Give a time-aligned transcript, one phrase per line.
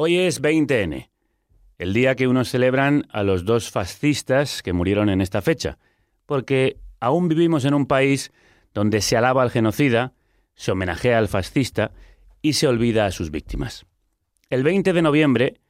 [0.00, 1.08] Hoy es 20N,
[1.78, 5.76] el día que unos celebran a los dos fascistas que murieron en esta fecha,
[6.24, 8.30] porque aún vivimos en un país
[8.72, 10.12] donde se alaba al genocida,
[10.54, 11.90] se homenajea al fascista
[12.42, 13.86] y se olvida a sus víctimas.
[14.50, 15.60] El 20 de noviembre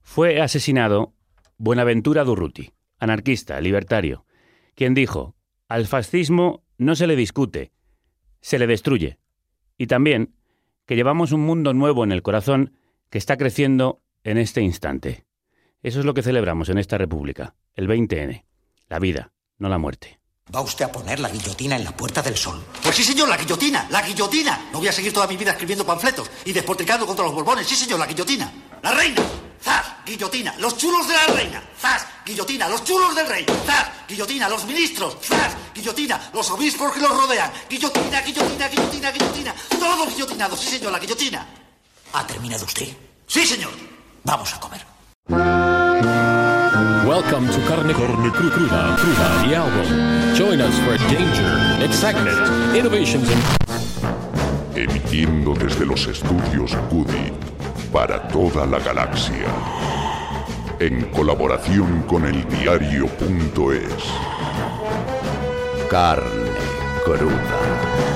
[0.00, 1.12] fue asesinado
[1.58, 4.24] Buenaventura Durruti, anarquista, libertario,
[4.74, 5.36] quien dijo,
[5.68, 7.72] al fascismo no se le discute,
[8.40, 9.18] se le destruye.
[9.76, 10.34] Y también
[10.86, 12.72] que llevamos un mundo nuevo en el corazón
[13.10, 15.24] que está creciendo en este instante.
[15.82, 18.44] Eso es lo que celebramos en esta República, el 20N,
[18.88, 20.20] la vida, no la muerte.
[20.54, 22.62] ¿Va usted a poner la guillotina en la Puerta del Sol?
[22.80, 24.68] Pues sí, señor, la guillotina, la guillotina.
[24.72, 27.66] No voy a seguir toda mi vida escribiendo panfletos y despotricando contra los borbones.
[27.66, 28.52] Sí, señor, la guillotina.
[28.80, 29.22] La reina.
[29.60, 29.86] ¡Zas!
[30.06, 30.54] Guillotina.
[30.58, 31.62] Los chulos de la reina.
[31.80, 32.06] ¡Zas!
[32.24, 32.68] Guillotina.
[32.68, 33.44] Los chulos del rey.
[33.66, 33.90] ¡Zas!
[34.08, 34.48] Guillotina.
[34.48, 35.16] Los ministros.
[35.20, 35.56] ¡Zas!
[35.74, 36.30] Guillotina.
[36.32, 37.50] Los obispos que los rodean.
[37.68, 39.54] Guillotina, guillotina, guillotina, guillotina.
[39.80, 40.60] Todos guillotinados.
[40.60, 41.44] Sí, señor, la guillotina.
[42.18, 42.88] ¿Ha terminado usted?
[43.26, 43.72] Sí, señor.
[44.24, 44.80] Vamos a comer.
[47.06, 50.34] Welcome to Carne, Carne Cru- Cruda, Cruda, the album.
[50.34, 53.42] Join us for danger, excitement, innovations, and
[54.78, 57.32] emitiendo desde los estudios Cudi
[57.92, 59.46] para toda la galaxia.
[60.80, 63.92] En colaboración con el diario.es.
[65.90, 66.50] Carne
[67.04, 68.15] cruda.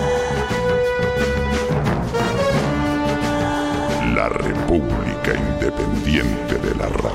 [4.20, 7.14] La República Independiente de la Radio.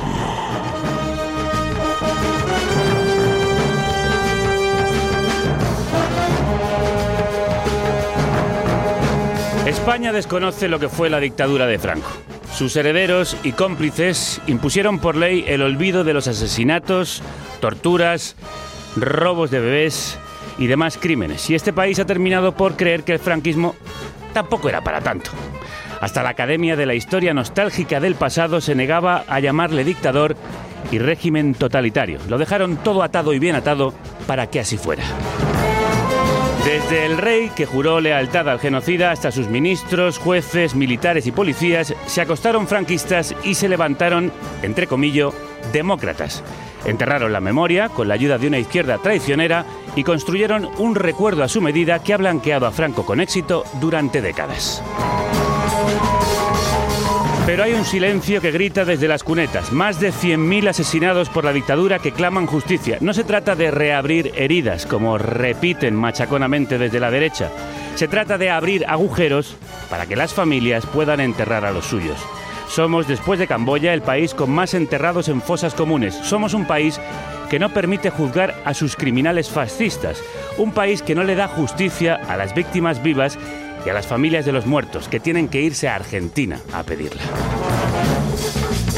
[9.67, 12.09] España desconoce lo que fue la dictadura de Franco.
[12.51, 17.21] Sus herederos y cómplices impusieron por ley el olvido de los asesinatos,
[17.61, 18.35] torturas,
[18.95, 20.17] robos de bebés
[20.57, 21.51] y demás crímenes.
[21.51, 23.75] Y este país ha terminado por creer que el franquismo
[24.33, 25.29] tampoco era para tanto.
[26.05, 30.35] Hasta la Academia de la Historia Nostálgica del Pasado se negaba a llamarle dictador
[30.91, 32.19] y régimen totalitario.
[32.29, 33.91] Lo dejaron todo atado y bien atado
[34.27, 35.03] para que así fuera.
[36.63, 41.95] Desde el rey, que juró lealtad al genocida, hasta sus ministros, jueces, militares y policías,
[42.05, 45.33] se acostaron franquistas y se levantaron, entre comillas,
[45.73, 46.43] demócratas.
[46.85, 49.65] Enterraron la memoria con la ayuda de una izquierda traicionera
[49.95, 54.21] y construyeron un recuerdo a su medida que ha blanqueado a Franco con éxito durante
[54.21, 54.83] décadas.
[57.45, 59.71] Pero hay un silencio que grita desde las cunetas.
[59.71, 62.97] Más de 100.000 asesinados por la dictadura que claman justicia.
[63.01, 67.51] No se trata de reabrir heridas, como repiten machaconamente desde la derecha.
[67.95, 69.57] Se trata de abrir agujeros
[69.91, 72.17] para que las familias puedan enterrar a los suyos.
[72.67, 76.15] Somos, después de Camboya, el país con más enterrados en fosas comunes.
[76.15, 76.99] Somos un país
[77.49, 80.21] que no permite juzgar a sus criminales fascistas.
[80.57, 83.37] Un país que no le da justicia a las víctimas vivas
[83.89, 87.21] a las familias de los muertos, que tienen que irse a Argentina a pedirla.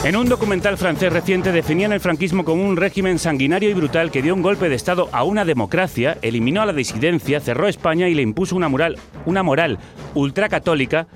[0.04, 4.22] En un documental francés reciente definían el franquismo como un régimen sanguinario y brutal que
[4.22, 8.14] dio un golpe de Estado a una democracia, eliminó a la disidencia, cerró España y
[8.14, 8.70] le impuso una
[9.26, 9.80] una moral
[10.14, 11.08] ultracatólica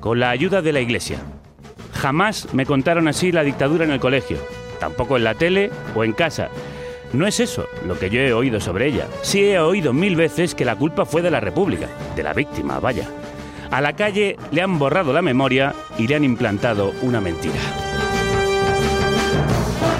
[0.00, 1.18] con la ayuda de la Iglesia.
[1.92, 4.38] Jamás me contaron así la dictadura en el colegio,
[4.78, 6.48] tampoco en la tele o en casa.
[7.12, 9.06] No es eso lo que yo he oído sobre ella.
[9.22, 12.80] Sí he oído mil veces que la culpa fue de la República, de la víctima,
[12.80, 13.08] vaya.
[13.70, 17.60] A la calle le han borrado la memoria y le han implantado una mentira.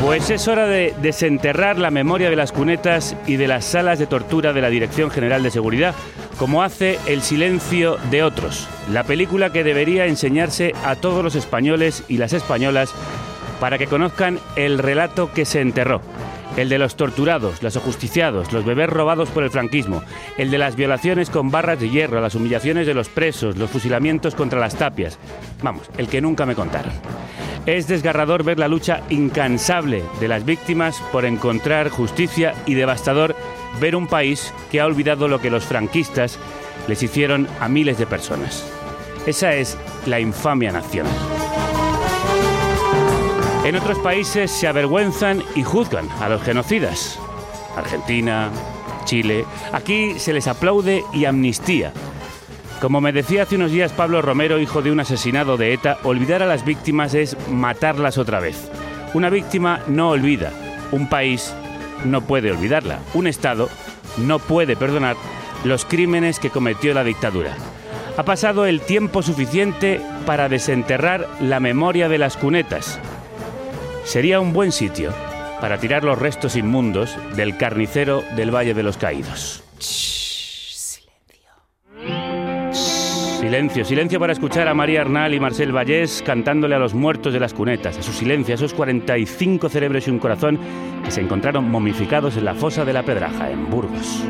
[0.02, 4.06] Pues es hora de desenterrar la memoria de las cunetas y de las salas de
[4.06, 5.94] tortura de la Dirección General de Seguridad,
[6.38, 12.04] como hace El silencio de otros, la película que debería enseñarse a todos los españoles
[12.06, 12.94] y las españolas
[13.60, 16.00] para que conozcan el relato que se enterró.
[16.58, 20.02] El de los torturados, los ajusticiados, los bebés robados por el franquismo,
[20.38, 24.34] el de las violaciones con barras de hierro, las humillaciones de los presos, los fusilamientos
[24.34, 25.20] contra las tapias.
[25.62, 26.91] Vamos, el que nunca me contaron.
[27.64, 33.36] Es desgarrador ver la lucha incansable de las víctimas por encontrar justicia y devastador
[33.80, 36.40] ver un país que ha olvidado lo que los franquistas
[36.88, 38.64] les hicieron a miles de personas.
[39.26, 41.14] Esa es la infamia nacional.
[43.69, 47.19] En otros países se avergüenzan y juzgan a los genocidas.
[47.76, 48.50] Argentina,
[49.05, 49.44] Chile.
[49.75, 51.93] Aquí se les aplaude y amnistía.
[52.81, 56.43] Como me decía hace unos días Pablo Romero, hijo de un asesinado de ETA, olvidar
[56.43, 58.70] a las víctimas es matarlas otra vez.
[59.12, 60.50] Una víctima no olvida,
[60.91, 61.53] un país
[62.06, 63.69] no puede olvidarla, un Estado
[64.17, 65.17] no puede perdonar
[65.64, 67.55] los crímenes que cometió la dictadura.
[68.17, 72.99] Ha pasado el tiempo suficiente para desenterrar la memoria de las cunetas.
[74.08, 75.12] Sería un buen sitio
[75.60, 79.62] para tirar los restos inmundos del carnicero del Valle de los Caídos.
[83.38, 87.40] Silencio, silencio para escuchar a María Arnal y Marcel Vallés cantándole a los muertos de
[87.40, 90.58] las cunetas, a su silencio, a esos 45 cerebros y un corazón
[91.04, 94.25] que se encontraron momificados en la fosa de la Pedraja, en Burgos.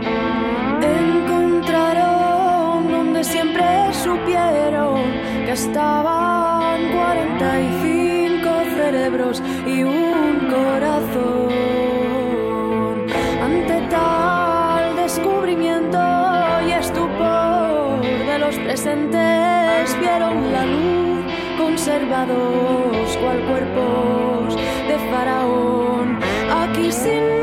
[0.83, 5.05] Encontraron donde siempre supieron
[5.47, 7.98] que estaban 45
[9.67, 11.53] y un corazón.
[13.43, 15.99] Ante tal descubrimiento
[16.67, 21.27] y estupor de los presentes vieron la luz
[21.59, 26.19] conservados cual cuerpos de faraón
[26.51, 27.38] aquí sin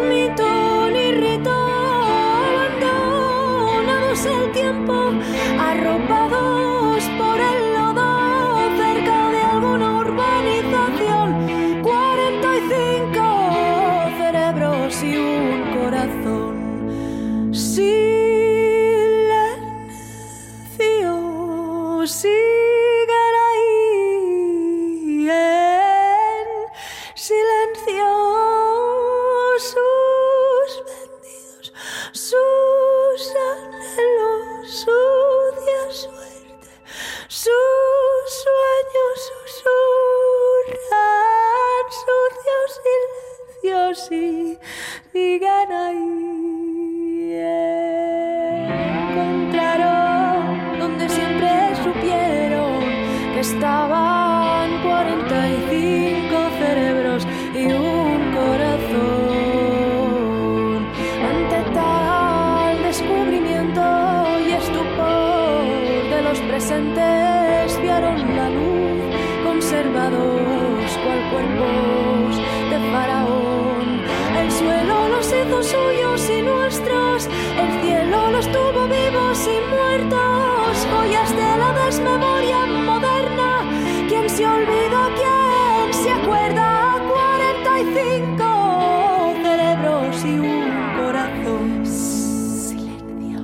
[79.47, 83.63] y muertos, joyas de la desmemoria moderna.
[84.07, 85.09] ¿Quién se olvida?
[85.15, 86.95] ¿Quién se acuerda?
[87.07, 91.86] 45 cerebros y un corazón.
[91.86, 93.39] Silencio.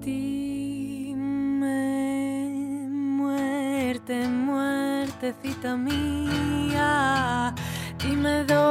[0.00, 1.68] Dime,
[2.88, 7.54] muerte, muertecita mía,
[7.98, 8.69] dime dónde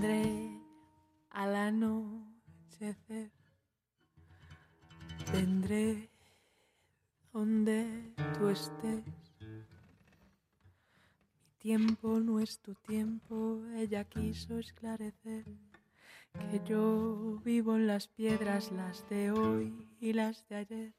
[0.00, 0.62] vendré
[1.30, 3.30] al anochecer.
[5.30, 6.10] Vendré
[7.32, 9.04] donde tú estés.
[11.40, 15.44] Mi tiempo no es tu tiempo, ella quiso esclarecer
[16.50, 20.94] que yo vivo en las piedras, las de hoy y las de ayer.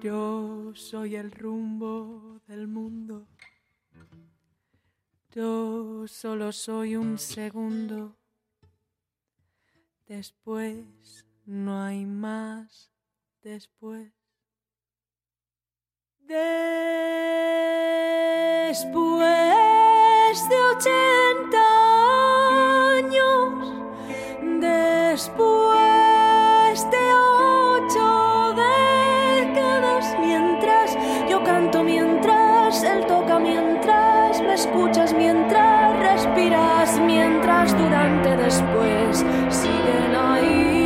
[0.00, 3.26] Yo soy el rumbo del mundo.
[5.34, 8.14] Yo solo soy un segundo.
[10.06, 12.90] Después no hay más
[13.42, 14.12] después.
[16.20, 16.42] Después
[20.50, 21.62] de ochenta
[22.98, 23.72] años,
[24.60, 25.30] después
[26.90, 30.94] de ocho décadas, mientras
[31.30, 33.81] yo canto, mientras él toca, mientras
[34.42, 40.82] me escuchas, mientras respiras, mientras durante después siguen ahí.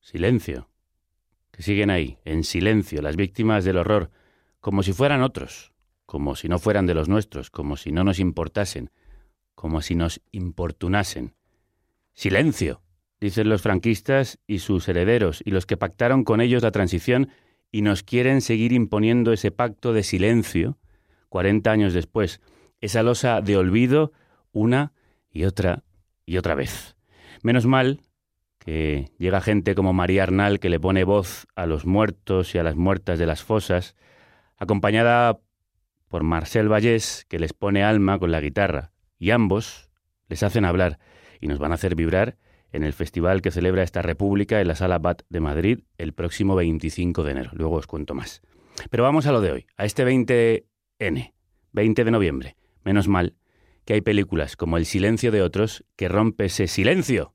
[0.00, 0.70] Silencio.
[1.50, 4.10] Que siguen ahí, en silencio, las víctimas del horror,
[4.60, 5.72] como si fueran otros,
[6.06, 8.90] como si no fueran de los nuestros, como si no nos importasen,
[9.54, 11.34] como si nos importunasen.
[12.14, 12.82] Silencio,
[13.20, 17.30] dicen los franquistas y sus herederos, y los que pactaron con ellos la transición
[17.70, 20.78] y nos quieren seguir imponiendo ese pacto de silencio,
[21.28, 22.40] 40 años después,
[22.80, 24.12] esa losa de olvido
[24.52, 24.92] una
[25.30, 25.84] y otra
[26.24, 26.96] y otra vez.
[27.42, 28.00] Menos mal
[28.58, 32.62] que llega gente como María Arnal que le pone voz a los muertos y a
[32.62, 33.94] las muertas de las fosas,
[34.58, 35.38] acompañada
[36.08, 39.90] por Marcel Vallés, que les pone alma con la guitarra, y ambos
[40.28, 40.98] les hacen hablar
[41.40, 42.36] y nos van a hacer vibrar
[42.72, 46.54] en el festival que celebra esta república en la Sala BAT de Madrid el próximo
[46.54, 47.50] 25 de enero.
[47.54, 48.42] Luego os cuento más.
[48.90, 51.32] Pero vamos a lo de hoy, a este 20N,
[51.72, 52.56] 20 de noviembre.
[52.84, 53.34] Menos mal
[53.84, 57.34] que hay películas como El silencio de otros que rompe ese silencio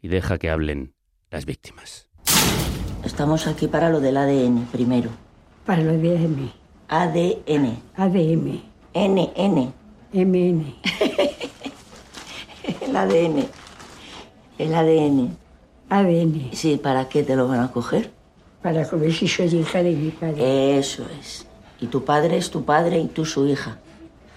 [0.00, 0.94] y deja que hablen
[1.30, 2.08] las víctimas.
[3.04, 5.10] Estamos aquí para lo del ADN primero.
[5.66, 6.59] Para lo de M.
[6.90, 7.78] ADN.
[7.96, 8.62] ADM.
[8.94, 9.72] N, N.
[10.12, 10.74] MN.
[12.80, 13.46] El ADN.
[14.58, 15.36] El ADN.
[15.88, 16.50] ADN.
[16.52, 18.10] Sí, ¿para qué te lo van a coger?
[18.60, 20.78] Para ver si soy hija de mi padre.
[20.78, 21.46] Eso es.
[21.80, 23.78] Y tu padre es tu padre y tú su hija.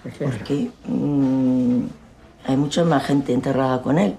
[0.03, 0.37] Pues claro.
[0.37, 1.85] Porque mm,
[2.45, 4.15] hay mucha más gente enterrada con él.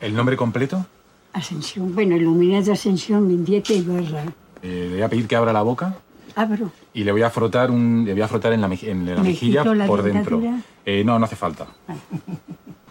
[0.00, 0.86] ¿El nombre completo?
[1.34, 1.94] Ascensión.
[1.94, 4.32] Bueno, iluminada Ascensión Mendieta Ibarra.
[4.62, 5.94] Eh, le voy a pedir que abra la boca
[6.42, 6.70] Abro.
[6.94, 9.16] y le voy a frotar un, le voy a frotar en la, meji- en la
[9.22, 10.40] ¿Me mejilla quito la por dentro.
[10.86, 11.66] Eh, no, no hace falta.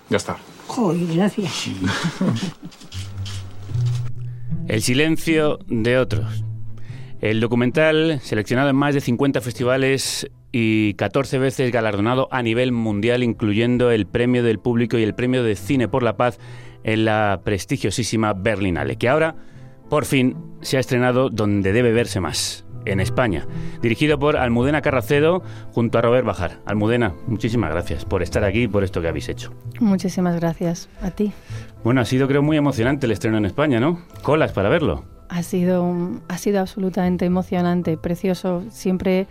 [0.09, 0.37] Ya está.
[0.67, 1.69] Joder, gracias.
[4.67, 6.43] El silencio de otros.
[7.21, 13.23] El documental, seleccionado en más de 50 festivales y 14 veces galardonado a nivel mundial,
[13.23, 16.39] incluyendo el premio del público y el premio de cine por la paz
[16.83, 19.35] en la prestigiosísima Berlinale, que ahora,
[19.89, 23.45] por fin, se ha estrenado donde debe verse más, en España.
[23.81, 26.59] Dirigido por Almudena Carracedo junto a Robert Bajar.
[26.65, 29.51] Almudena, muchísimas gracias por estar aquí y por esto que habéis hecho.
[29.79, 31.31] Muchísimas gracias a ti.
[31.83, 34.01] Bueno, ha sido creo muy emocionante el estreno en España, ¿no?
[34.21, 35.05] Colas para verlo.
[35.29, 35.95] Ha sido,
[36.27, 38.63] ha sido absolutamente emocionante, precioso.
[38.71, 39.27] Siempre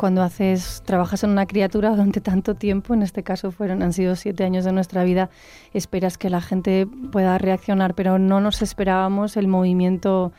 [0.00, 4.16] cuando haces, trabajas en una criatura durante tanto tiempo, en este caso fueron, han sido
[4.16, 5.28] siete años de nuestra vida,
[5.74, 10.32] esperas que la gente pueda reaccionar, pero no nos esperábamos el movimiento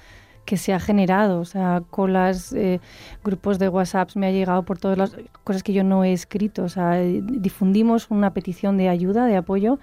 [0.46, 2.80] que se ha generado, o sea, colas, eh,
[3.24, 6.64] grupos de WhatsApps, me ha llegado por todas las cosas que yo no he escrito,
[6.64, 9.80] o sea, eh, difundimos una petición de ayuda, de apoyo,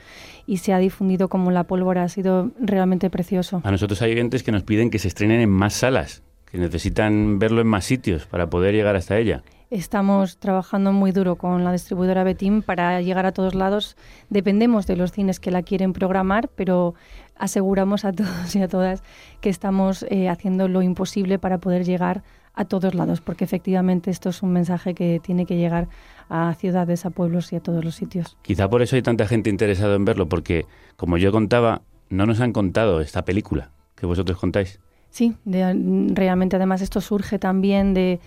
[0.46, 3.60] y se ha difundido como la pólvora, ha sido realmente precioso.
[3.64, 7.38] A nosotros hay oyentes que nos piden que se estrenen en más salas, que necesitan
[7.38, 9.42] verlo en más sitios para poder llegar hasta ella.
[9.70, 13.98] Estamos trabajando muy duro con la distribuidora Betim para llegar a todos lados.
[14.30, 16.94] Dependemos de los cines que la quieren programar, pero
[17.38, 19.02] aseguramos a todos y a todas
[19.40, 22.22] que estamos eh, haciendo lo imposible para poder llegar
[22.54, 25.86] a todos lados, porque efectivamente esto es un mensaje que tiene que llegar
[26.28, 28.36] a ciudades, a pueblos y a todos los sitios.
[28.42, 30.66] Quizá por eso hay tanta gente interesada en verlo, porque,
[30.96, 34.80] como yo contaba, no nos han contado esta película que vosotros contáis.
[35.10, 38.18] Sí, de- realmente además esto surge también de,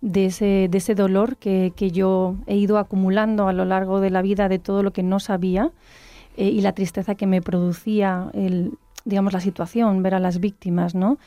[0.00, 4.10] de, ese, de ese dolor que, que yo he ido acumulando a lo largo de
[4.10, 5.72] la vida de todo lo que no sabía
[6.36, 8.72] eh, y la tristeza que me producía el,
[9.04, 11.18] digamos, la situación, ver a las víctimas, ¿no?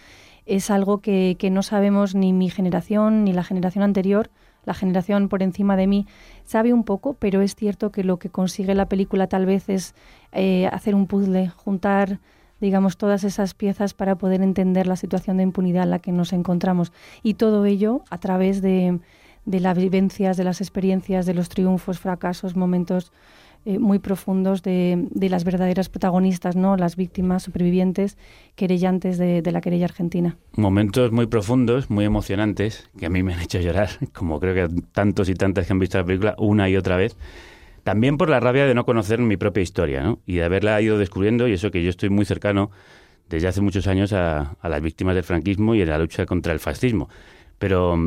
[0.46, 4.30] Es algo que, que no sabemos ni mi generación ni la generación anterior,
[4.66, 6.08] la generación por encima de mí
[6.46, 9.94] sabe un poco, pero es cierto que lo que consigue la película tal vez es
[10.32, 12.20] eh, hacer un puzzle, juntar
[12.64, 16.32] digamos, todas esas piezas para poder entender la situación de impunidad en la que nos
[16.32, 16.94] encontramos.
[17.22, 19.00] Y todo ello a través de,
[19.46, 23.12] de las vivencias, de las experiencias, de los triunfos, fracasos, momentos
[23.65, 26.75] eh, muy profundos de, de las verdaderas protagonistas, ¿no?
[26.77, 28.17] las víctimas supervivientes,
[28.55, 30.38] querellantes de, de la querella argentina.
[30.55, 34.82] Momentos muy profundos, muy emocionantes, que a mí me han hecho llorar, como creo que
[34.91, 37.15] tantos y tantas que han visto la película una y otra vez.
[37.84, 40.20] También por la rabia de no conocer mi propia historia, ¿no?
[40.25, 42.72] Y de haberla ido descubriendo, y eso que yo estoy muy cercano
[43.27, 46.53] desde hace muchos años a, a las víctimas del franquismo y en la lucha contra
[46.53, 47.10] el fascismo.
[47.60, 47.98] Pero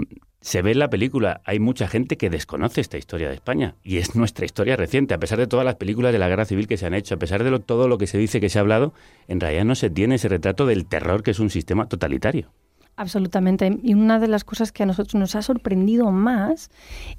[0.40, 3.96] se ve en la película, hay mucha gente que desconoce esta historia de España, y
[3.98, 6.76] es nuestra historia reciente, a pesar de todas las películas de la guerra civil que
[6.76, 8.62] se han hecho, a pesar de lo- todo lo que se dice que se ha
[8.62, 8.92] hablado,
[9.28, 12.52] en realidad no se tiene ese retrato del terror que es un sistema totalitario.
[12.98, 13.78] Absolutamente.
[13.82, 16.70] Y una de las cosas que a nosotros nos ha sorprendido más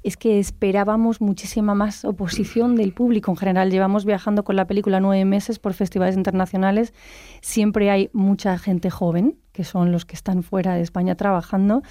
[0.02, 3.30] es que esperábamos muchísima más oposición del público.
[3.30, 6.94] En general, llevamos viajando con la película nueve meses por festivales internacionales.
[7.42, 11.82] Siempre hay mucha gente joven, que son los que están fuera de España trabajando,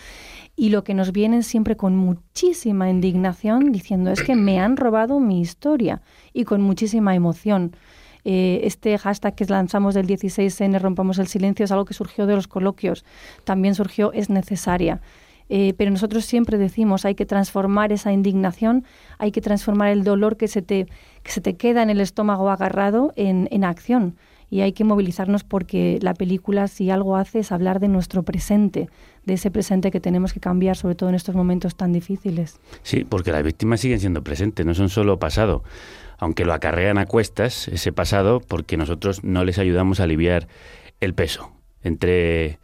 [0.58, 5.22] y lo que nos vienen siempre con muchísima indignación diciendo es que me han robado
[5.22, 6.02] mi historia
[6.34, 7.74] y con muchísima emoción.
[8.26, 12.36] Eh, este hashtag que lanzamos del 16N, Rompamos el Silencio, es algo que surgió de
[12.36, 13.06] los coloquios.
[13.44, 15.02] También surgió, es necesaria.
[15.50, 18.84] Eh, pero nosotros siempre decimos, hay que transformar esa indignación,
[19.18, 20.88] hay que transformar el dolor que se te,
[21.24, 24.18] que se te queda en el estómago agarrado en, en acción.
[24.50, 28.90] Y hay que movilizarnos porque la película, si algo hace, es hablar de nuestro presente,
[29.26, 32.60] de ese presente que tenemos que cambiar, sobre todo en estos momentos tan difíciles.
[32.82, 35.64] Sí, porque las víctimas siguen siendo presentes, no son solo pasado,
[36.18, 40.48] aunque lo acarrean a cuestas ese pasado porque nosotros no les ayudamos a aliviar
[41.00, 41.52] el peso.
[41.84, 42.60] Entre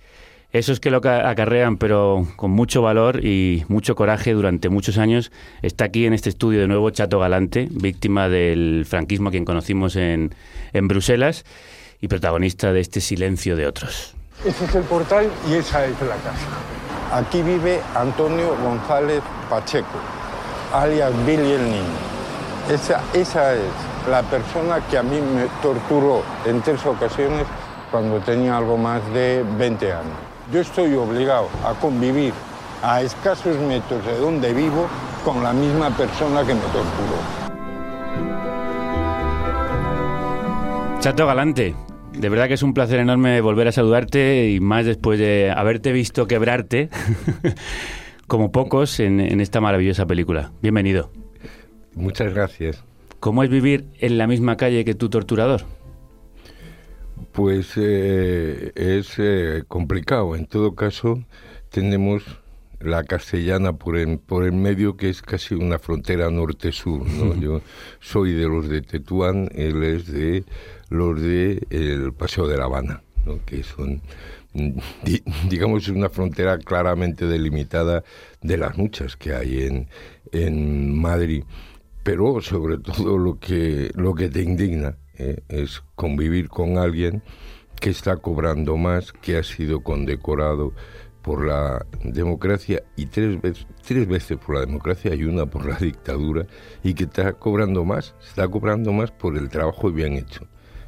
[0.52, 5.32] esos que lo ca- acarrean pero con mucho valor y mucho coraje durante muchos años,
[5.62, 9.96] está aquí en este estudio de nuevo Chato Galante, víctima del franquismo a quien conocimos
[9.96, 10.34] en,
[10.74, 11.46] en Bruselas
[12.02, 14.16] y protagonista de este silencio de otros.
[14.46, 16.48] Ese es el portal y esa es la casa.
[17.14, 20.00] Aquí vive Antonio González Pacheco,
[20.74, 22.13] alias Billy el Niño.
[22.70, 23.36] Esa, es
[24.10, 27.46] la persona que a mí me torturó en tres ocasiones
[27.92, 30.14] cuando tenía algo más de 20 años.
[30.52, 32.34] Yo estoy obligado a convivir
[32.82, 34.88] a escasos metros de donde vivo
[35.26, 37.44] con la misma persona que me torturó.
[41.00, 41.76] Chato Galante,
[42.14, 45.92] de verdad que es un placer enorme volver a saludarte y más después de haberte
[45.92, 46.90] visto quebrarte
[48.28, 50.54] como pocos en esta maravillosa película.
[50.62, 51.23] Bienvenido.
[51.96, 52.84] Muchas gracias.
[53.20, 55.62] ¿Cómo es vivir en la misma calle que tu torturador?
[57.32, 60.36] Pues eh, es eh, complicado.
[60.36, 61.24] En todo caso,
[61.70, 62.24] tenemos
[62.80, 67.08] la castellana por en, por el medio, que es casi una frontera norte-sur.
[67.10, 67.36] ¿no?
[67.40, 67.62] Yo
[68.02, 70.44] soy de los de Tetuán, él es de
[70.90, 73.40] los de el Paseo de la Habana, ¿no?
[73.46, 74.02] que son,
[74.54, 78.04] di- digamos, una frontera claramente delimitada
[78.42, 79.88] de las muchas que hay en,
[80.34, 81.44] en Madrid.
[82.04, 85.38] Pero sobre todo lo que, lo que te indigna ¿eh?
[85.48, 87.24] es convivir con alguien
[87.80, 90.74] que está cobrando más, que ha sido condecorado
[91.22, 95.76] por la democracia y tres veces, tres veces por la democracia y una por la
[95.82, 96.46] dictadura
[96.84, 100.46] y que está cobrando más, está cobrando más por el trabajo bien hecho.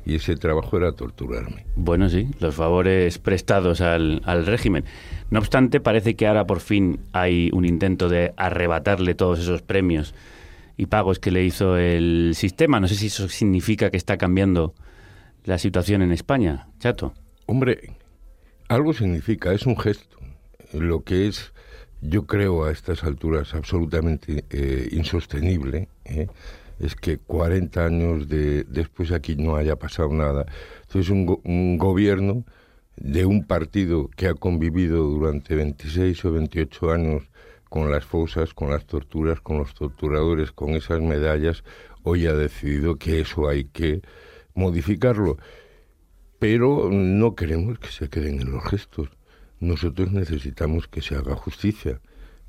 [0.08, 1.66] Y ese trabajo era torturarme.
[1.76, 4.86] Bueno, sí, los favores prestados al, al régimen.
[5.32, 10.14] No obstante, parece que ahora por fin hay un intento de arrebatarle todos esos premios
[10.78, 12.80] y pagos que le hizo el sistema.
[12.80, 14.74] No sé si eso significa que está cambiando
[15.44, 17.14] la situación en España, Chato.
[17.46, 17.94] Hombre,
[18.68, 20.18] algo significa, es un gesto.
[20.74, 21.54] Lo que es,
[22.02, 26.28] yo creo a estas alturas, absolutamente eh, insostenible, ¿eh?
[26.80, 30.46] es que 40 años de, después aquí no haya pasado nada.
[30.82, 32.44] Entonces, un, go- un gobierno
[32.98, 37.24] de un partido que ha convivido durante 26 o 28 años
[37.70, 41.64] con las fosas, con las torturas, con los torturadores, con esas medallas,
[42.04, 44.02] hoy ha decidido que eso hay que
[44.54, 45.38] modificarlo.
[46.40, 49.10] Pero no queremos que se queden en los gestos.
[49.60, 52.02] Nosotros necesitamos que se haga justicia,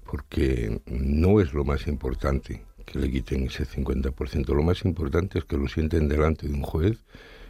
[0.04, 4.54] porque no es lo más importante que le quiten ese 50%.
[4.54, 7.04] Lo más importante es que lo sienten delante de un juez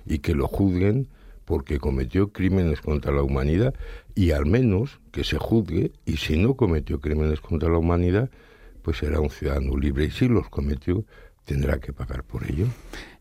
[0.06, 1.08] y que lo juzguen
[1.46, 3.72] porque cometió crímenes contra la humanidad
[4.14, 8.30] y al menos que se juzgue y si no cometió crímenes contra la humanidad,
[8.82, 11.06] pues será un ciudadano libre y si los cometió
[11.44, 12.66] tendrá que pagar por ello.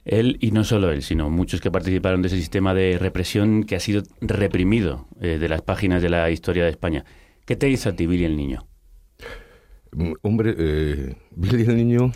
[0.03, 3.75] Él, y no solo él, sino muchos que participaron de ese sistema de represión que
[3.75, 7.05] ha sido reprimido eh, de las páginas de la historia de España.
[7.45, 8.67] ¿Qué te hizo a ti, Billy el Niño?
[9.91, 12.11] Mm, Hombre, eh, Billy el Niño,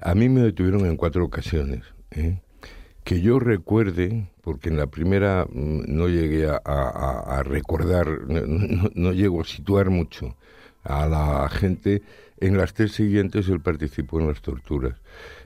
[0.00, 1.82] a mí me detuvieron en cuatro ocasiones.
[2.10, 2.40] ¿eh?
[3.06, 9.44] Que yo recuerde, porque en la primera mm, no llegué a, recordar, no, llego a
[9.44, 10.34] situar mucho
[10.82, 12.02] a la gente.
[12.40, 14.96] En las tres siguientes él participó en las torturas.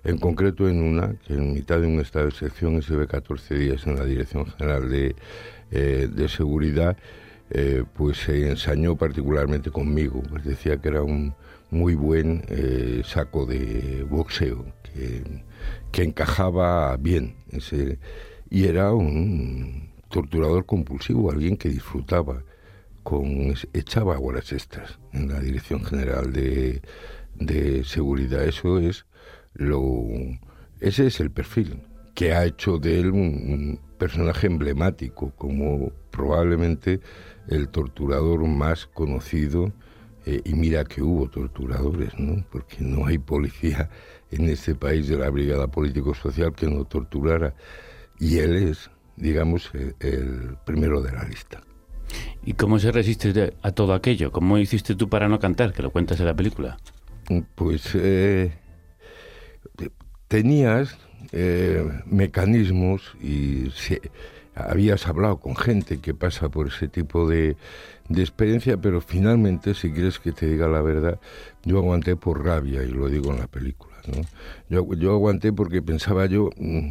[0.05, 3.55] En concreto en una, que en mitad de un estado de excepción, se ve 14
[3.55, 5.15] días en la Dirección General de,
[5.71, 6.97] eh, de Seguridad,
[7.51, 11.35] eh, pues se ensañó particularmente conmigo, pues decía que era un
[11.71, 15.23] muy buen eh, saco de boxeo, que,
[15.93, 17.99] que encajaba bien, ese,
[18.49, 22.43] y era un torturador compulsivo, alguien que disfrutaba,
[23.03, 26.83] con, echaba horas extras en la Dirección General de,
[27.37, 28.45] de Seguridad.
[28.45, 29.07] Eso es
[29.55, 30.05] lo,
[30.81, 31.83] ese es el perfil
[32.15, 37.01] que ha hecho de él un personaje emblemático, como probablemente
[37.49, 39.73] el torturador más conocido,
[40.27, 42.45] eh, y mira que hubo torturadores, ¿no?
[42.51, 43.89] Porque no hay policía
[44.31, 47.55] en este país de la Brigada Político-Social que no torturara.
[48.19, 51.63] Y él es, digamos, el, el primero de la lista.
[52.45, 54.33] ¿Y cómo se resiste a todo aquello?
[54.33, 55.73] ¿Cómo hiciste tú para no cantar?
[55.73, 56.77] Que lo cuentas en la película.
[57.55, 58.53] Pues eh,
[59.77, 59.91] te-
[60.29, 60.97] tenías
[61.33, 64.01] eh, mecanismos y se-
[64.55, 67.57] habías hablado con gente que pasa por ese tipo de,
[68.11, 71.21] de experiencia, pero finalmente, si quieres que te diga la verdad,
[71.65, 73.95] yo aguanté por rabia, y lo digo en la película.
[74.09, 74.23] ¿no?
[74.69, 76.89] Yo, yo aguanté porque pensaba yo, mm,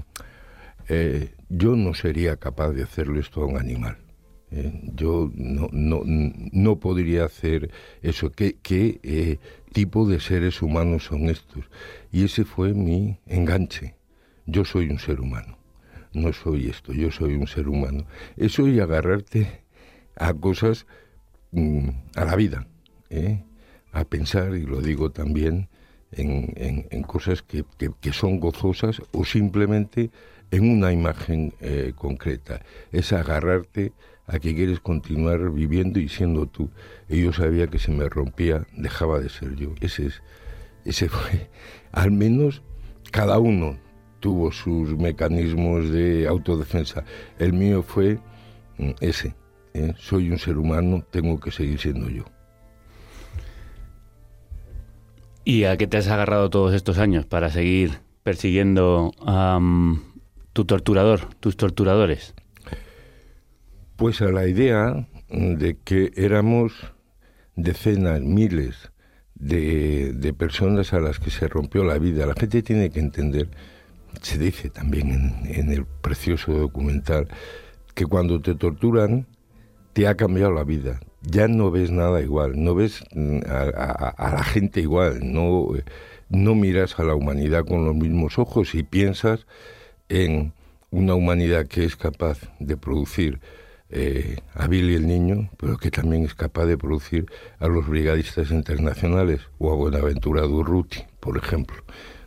[0.88, 3.98] eh, yo no sería capaz de hacerle esto a un animal.
[4.52, 4.72] ¿eh?
[4.96, 7.70] Yo no, no, no podría hacer
[8.02, 8.32] eso.
[8.32, 9.40] ¿Qué, qué eh,
[9.74, 11.66] tipo de seres humanos son estos?
[12.14, 13.96] Y ese fue mi enganche.
[14.46, 15.58] Yo soy un ser humano.
[16.14, 18.06] No soy esto, yo soy un ser humano.
[18.38, 19.68] Eso y agarrarte
[20.16, 20.86] a cosas,
[21.52, 22.68] mm, a la vida,
[23.10, 23.44] ¿eh?
[23.92, 25.70] a pensar, y lo digo también,
[26.12, 27.64] en, cosas que,
[28.12, 30.10] son gozosas o simplemente
[30.52, 32.62] en una imagen eh, concreta.
[32.92, 33.94] Es agarrarte
[34.28, 36.70] a que quieres continuar viviendo y siendo tú.
[37.08, 39.74] Y yo sabía que si me rompía, dejaba de ser yo.
[39.82, 40.22] Ese, es,
[40.86, 41.50] ese fue,
[41.92, 42.62] al menos
[43.12, 43.78] cada uno
[44.20, 47.04] tuvo sus mecanismos de autodefensa.
[47.38, 48.20] El mío fue
[48.78, 49.36] mm, ese.
[49.74, 49.94] ¿Eh?
[49.98, 52.26] Soy un ser humano, tengo que seguir siendo yo.
[55.44, 59.60] ¿Y a qué te has agarrado todos estos años para seguir persiguiendo a
[60.54, 62.36] tu torturador, tus torturadores?
[63.96, 66.74] Pues a la idea de que éramos
[67.56, 68.92] decenas, miles
[69.36, 72.26] de, personas a las que se rompió la vida.
[72.26, 73.50] La gente tiene que entender,
[74.22, 77.28] se dice también en, en el precioso documental,
[77.96, 79.28] que cuando te torturan
[79.94, 81.00] te ha cambiado la vida.
[81.22, 85.68] Ya no ves nada igual, no ves mm, a, la gente igual, no,
[86.30, 89.46] no miras a la humanidad con los mismos ojos y piensas
[90.08, 90.54] en
[90.92, 93.40] una humanidad que es capaz de producir
[93.92, 97.26] eh, a Billy el Niño, pero que también es capaz de producir
[97.60, 101.78] a los brigadistas internacionales o a Buenaventura Durruti, por ejemplo.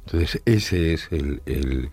[0.07, 1.89] Entonces, ese es el, el,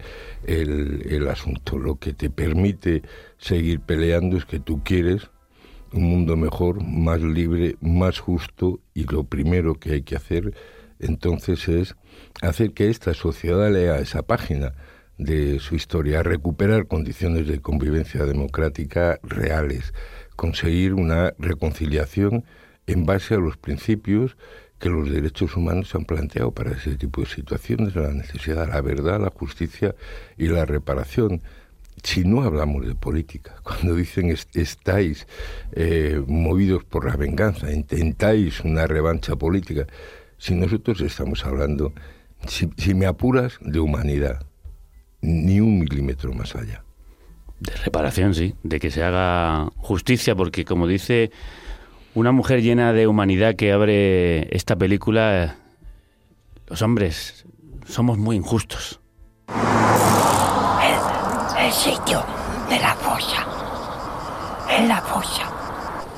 [1.05, 1.77] el, asunto.
[1.77, 3.03] Lo que te permite
[3.37, 5.29] seguir peleando es que tú quieres
[5.93, 10.53] un mundo mejor, más libre, más justo, y lo primero que hay que hacer
[10.99, 11.95] entonces es
[12.41, 14.73] hacer que esta sociedad lea esa página
[15.17, 19.93] de su historia, recuperar condiciones de convivencia democrática reales,
[20.35, 22.45] conseguir una reconciliación
[22.87, 24.37] en base a los principios
[24.79, 28.81] que los derechos humanos han planteado para ese tipo de situaciones, la necesidad de la
[28.81, 29.93] verdad, la justicia
[30.37, 31.41] y la reparación.
[32.03, 35.27] Si no hablamos de política, cuando dicen estáis
[35.73, 39.87] eh, movidos por la venganza, intentáis una revancha política,
[40.37, 41.93] si nosotros estamos hablando,
[42.47, 44.45] si me apuras, de humanidad,
[45.21, 46.83] ni un milímetro más allá.
[47.59, 51.31] De reparación, sí, de que se haga justicia, porque como dice
[52.15, 55.57] una mujer llena de humanidad que abre esta película,
[56.67, 57.45] los hombres
[57.85, 59.01] somos muy injustos.
[61.69, 62.25] El, sitio
[62.67, 63.45] de la fosa.
[64.69, 65.43] En la fosa.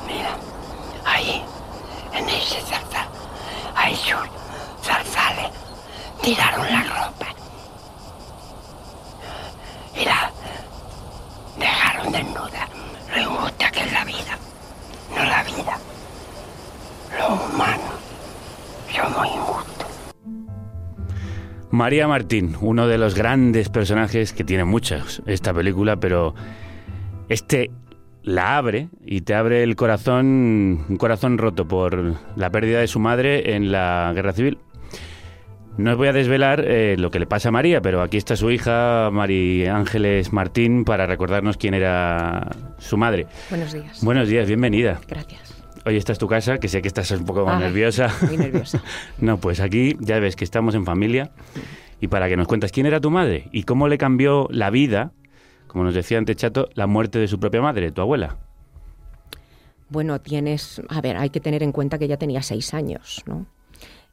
[0.07, 0.29] Mira,
[1.03, 1.43] ahí,
[2.13, 3.05] en ese zarzal,
[3.75, 4.15] ahí sus
[4.81, 5.51] zarzales
[6.21, 7.25] tiraron la ropa
[9.93, 10.31] y la
[11.57, 12.67] dejaron desnuda.
[13.13, 14.37] Lo injusta que es la vida,
[15.17, 15.77] no la vida.
[17.19, 17.95] Los humanos
[18.95, 19.90] somos injustos.
[21.71, 26.35] María Martín, uno de los grandes personajes que tiene muchos esta película, pero
[27.29, 27.71] este
[28.23, 32.99] la abre y te abre el corazón, un corazón roto por la pérdida de su
[32.99, 34.57] madre en la guerra civil.
[35.77, 38.35] No os voy a desvelar eh, lo que le pasa a María, pero aquí está
[38.35, 43.27] su hija, María Ángeles Martín, para recordarnos quién era su madre.
[43.49, 44.03] Buenos días.
[44.03, 44.99] Buenos días, bienvenida.
[45.07, 45.50] Gracias.
[45.83, 48.13] Hoy esta es tu casa, que sé que estás un poco nerviosa.
[48.27, 48.83] Muy nerviosa.
[49.19, 51.31] no, pues aquí ya ves que estamos en familia.
[51.99, 55.11] Y para que nos cuentes quién era tu madre y cómo le cambió la vida,
[55.67, 58.37] como nos decía antes Chato, la muerte de su propia madre, tu abuela.
[59.89, 63.45] Bueno, tienes, a ver, hay que tener en cuenta que ella tenía seis años, ¿no?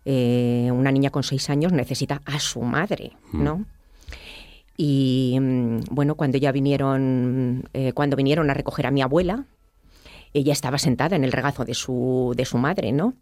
[0.04, 3.44] Eh, una niña con seis años necesita a su madre, mm.
[3.44, 3.64] ¿no?
[4.76, 9.44] Y mm, bueno, cuando ya vinieron, eh, cuando vinieron a recoger a mi abuela,
[10.32, 13.14] ella estaba sentada en el regazo de su, de su madre, ¿no?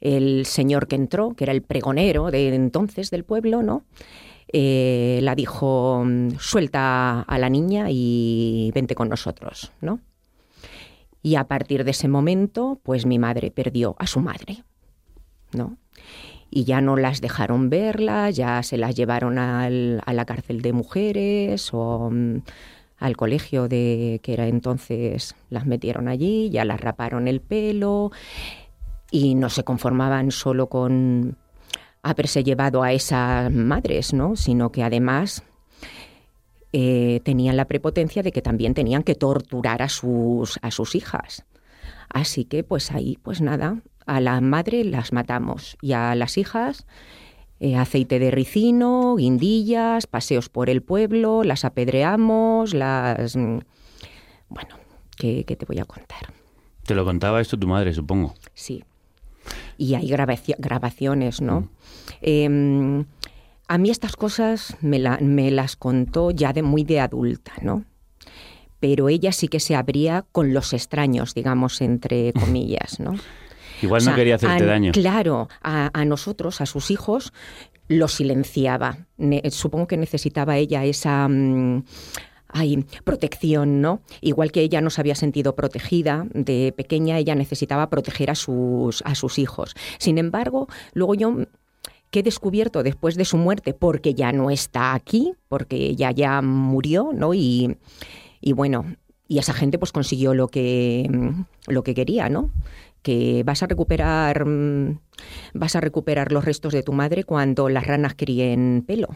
[0.00, 3.84] El señor que entró, que era el pregonero de entonces del pueblo, ¿no?
[4.52, 10.00] Eh, la dijo, mm, suelta a la niña y vente con nosotros, ¿no?
[11.22, 14.64] Y a partir de ese momento, pues mi madre perdió a su madre,
[15.52, 15.76] ¿no?
[16.50, 21.70] y ya no las dejaron verla, ya se las llevaron a la cárcel de mujeres
[21.72, 22.42] o mm,
[23.00, 28.12] al colegio de que era entonces las metieron allí, ya las raparon el pelo
[29.10, 31.36] y no se conformaban solo con
[32.02, 34.36] haberse llevado a esas madres, ¿no?
[34.36, 35.42] sino que además
[36.72, 41.44] eh, tenían la prepotencia de que también tenían que torturar a sus, a sus hijas.
[42.10, 46.86] Así que pues ahí, pues nada, a la madre las matamos y a las hijas
[47.60, 53.36] eh, aceite de ricino, guindillas, paseos por el pueblo, las apedreamos, las...
[53.36, 53.58] Mm,
[54.48, 54.76] bueno,
[55.16, 56.32] ¿qué, te voy a contar?
[56.86, 58.34] Te lo contaba esto tu madre, supongo.
[58.54, 58.82] Sí.
[59.76, 61.60] Y hay grabaciones, ¿no?
[61.60, 61.68] Mm.
[62.22, 63.04] Em,
[63.68, 67.84] a mí estas cosas me, me, las contó ya de muy de adulta, ¿no?
[68.80, 73.16] Pero ella sí que se abría con los extraños, digamos, entre comillas, ¿no?
[73.82, 74.92] Igual no quería hacerte daño.
[74.92, 77.32] Claro, a, nosotros, a sus hijos,
[77.88, 79.06] lo silenciaba.
[79.50, 81.28] supongo que necesitaba ella esa...
[81.28, 81.84] Mm,
[83.04, 84.00] protección, ¿no?
[84.20, 89.02] Igual que ella no se había sentido protegida de pequeña, ella necesitaba proteger a sus,
[89.02, 89.74] a sus hijos.
[89.98, 91.36] Sin embargo, luego yo
[92.10, 96.42] que he descubierto después de su muerte, porque ya no está aquí, porque ella ya
[96.42, 97.34] murió, ¿no?
[97.34, 97.76] Y,
[98.40, 98.96] y bueno,
[99.28, 101.08] y esa gente pues consiguió lo que,
[101.68, 102.50] lo que quería, ¿no?
[103.02, 104.98] Que vas a recuperar mm,
[105.54, 109.08] vas a recuperar los restos de tu madre cuando las ranas críen pelo.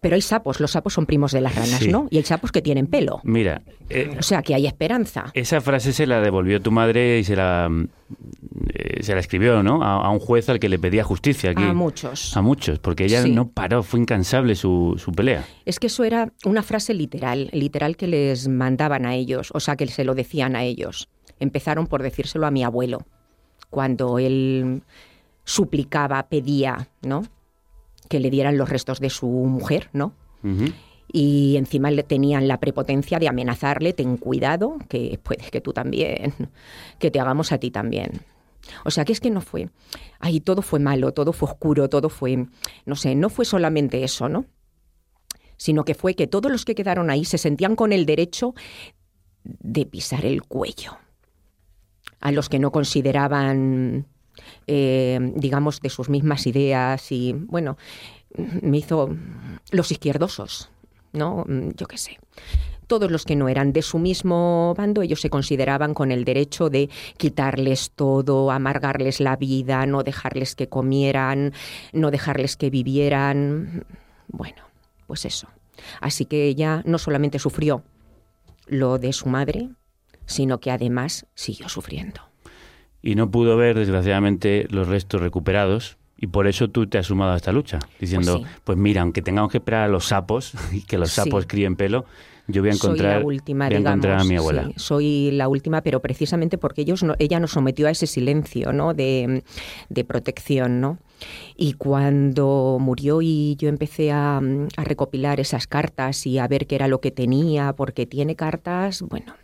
[0.00, 1.88] Pero hay sapos, los sapos son primos de las ranas, Sí.
[1.88, 2.06] ¿no?
[2.10, 3.20] Y hay sapos que tienen pelo.
[3.24, 5.32] Mira, eh, O sea que hay esperanza.
[5.34, 7.68] esa frase se la devolvió tu madre y se la,
[8.72, 9.82] eh, se la escribió, ¿no?
[9.82, 11.64] A, a un juez al que le pedía justicia aquí.
[11.64, 12.36] A muchos.
[12.36, 13.32] A muchos, porque ella Sí.
[13.32, 15.44] no paró, fue incansable su, su pelea.
[15.66, 19.74] Es que eso era una frase literal, literal que les mandaban a ellos, o sea,
[19.74, 21.08] que se lo decían a ellos.
[21.40, 23.06] Empezaron por decírselo a mi abuelo,
[23.70, 24.82] cuando él
[25.44, 27.22] suplicaba, pedía, ¿no?
[28.08, 30.12] Que le dieran los restos de su mujer, ¿no?
[31.10, 36.34] Y encima le tenían la prepotencia de amenazarle, ten cuidado, que puede que tú también,
[36.98, 38.20] que te hagamos a ti también.
[38.84, 39.70] O sea, que es que no fue,
[40.20, 42.46] ahí todo fue malo, todo fue oscuro, todo fue,
[42.84, 44.44] no sé, no fue solamente eso, ¿no?
[45.56, 48.54] Sino que fue que todos los que quedaron ahí se sentían con el derecho
[49.44, 50.98] de pisar el cuello.
[52.20, 54.06] A los que no consideraban,
[54.66, 57.76] eh, digamos, de sus mismas ideas y, bueno,
[58.62, 59.16] me hizo
[59.70, 60.70] los izquierdosos,
[61.12, 61.44] ¿no?
[61.76, 62.18] Yo qué sé.
[62.86, 66.70] Todos los que no eran de su mismo bando, ellos se consideraban con el derecho
[66.70, 71.52] de quitarles todo, amargarles la vida, no dejarles que comieran,
[71.92, 73.84] no dejarles que vivieran.
[74.28, 74.62] Bueno,
[75.06, 75.48] pues eso.
[76.00, 77.82] Así que ella no solamente sufrió
[78.66, 79.68] lo de su madre,
[80.28, 82.20] sino que además siguió sufriendo.
[83.02, 85.98] Y no pudo ver, desgraciadamente, los restos recuperados.
[86.20, 88.82] Y por eso tú te has sumado a esta lucha, diciendo, Pues pues, sí.
[88.82, 91.14] mira, aunque tengamos que esperar a los sapos y que los Sí.
[91.20, 92.06] sapos críen pelo,
[92.48, 93.96] yo voy a encontrar, soy la última, voy a digamos.
[93.98, 94.64] encontrar a mi abuela.
[94.64, 98.72] sí, soy la última, pero precisamente porque ellos no- ella nos sometió a ese silencio,
[98.72, 98.94] ¿no?
[98.94, 99.44] De,
[99.90, 100.98] de protección, ¿no?
[101.56, 106.74] Y cuando murió y yo empecé a, a recopilar esas cartas y a ver qué
[106.74, 109.34] era lo que tenía, porque tiene cartas, bueno,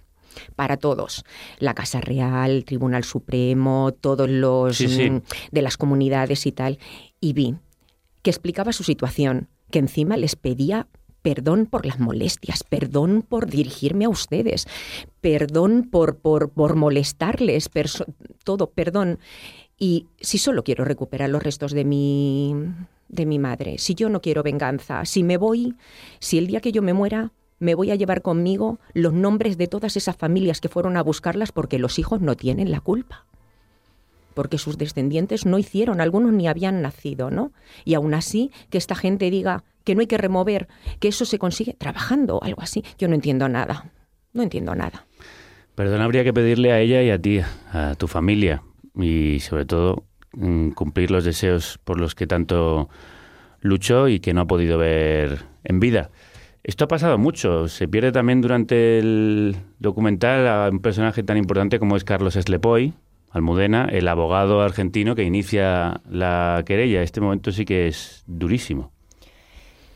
[0.56, 1.24] para todos.
[1.58, 5.10] La Casa Real, Tribunal Supremo, todos los Sí, sí.
[5.10, 6.78] mm, de las comunidades y tal.
[7.20, 7.56] Y vi
[8.22, 10.86] que explicaba su situación, que encima les pedía
[11.22, 14.66] perdón por las molestias, perdón por dirigirme a ustedes,
[15.22, 17.70] perdón por, por, por molestarles,
[18.44, 19.18] todo, perdón.
[19.78, 22.54] Y si solo quiero recuperar los restos de mi,
[23.08, 25.74] de mi madre, si yo no quiero venganza, si me voy,
[26.20, 29.66] si el día que yo me muera me voy a llevar conmigo los nombres de
[29.66, 33.26] todas esas familias que fueron a buscarlas porque los hijos no tienen la culpa.
[34.34, 37.52] Porque sus descendientes no hicieron, algunos ni habían nacido, ¿no?
[37.84, 40.66] Y aún así, que esta gente diga que no hay que remover,
[40.98, 42.82] que eso se consigue trabajando o algo así.
[42.98, 43.92] Yo no entiendo nada.
[44.32, 45.06] No entiendo nada.
[45.74, 47.40] Perdón, habría que pedirle a ella y a ti,
[47.72, 48.62] a tu familia,
[48.96, 52.88] y sobre todo mm, cumplir los deseos por los que tanto
[53.60, 56.10] luchó y que no ha podido ver en vida.
[56.64, 57.68] Esto ha pasado mucho.
[57.68, 62.94] Se pierde también durante el documental a un personaje tan importante como es Carlos Eslepoy,
[63.30, 67.02] Almudena, el abogado argentino que inicia la querella.
[67.02, 68.92] Este momento sí que es durísimo.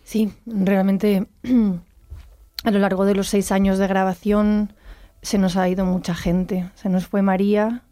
[0.05, 1.27] Sí, realmente
[2.65, 4.75] a lo largo de los seis años de grabación
[5.23, 6.69] se nos ha ido mucha gente.
[6.75, 7.83] Se nos fue María,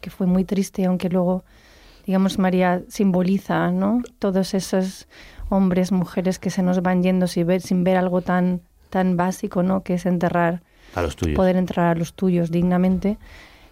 [0.00, 1.44] que fue muy triste, aunque luego,
[2.06, 4.00] digamos, María simboliza, ¿no?
[4.18, 5.06] Todos esos
[5.50, 9.62] hombres, mujeres que se nos van yendo sin ver, sin ver algo tan, tan básico,
[9.62, 9.82] ¿no?
[9.82, 10.62] Que es enterrar,
[10.94, 11.36] A los tuyos.
[11.36, 13.18] poder entrar a los tuyos dignamente.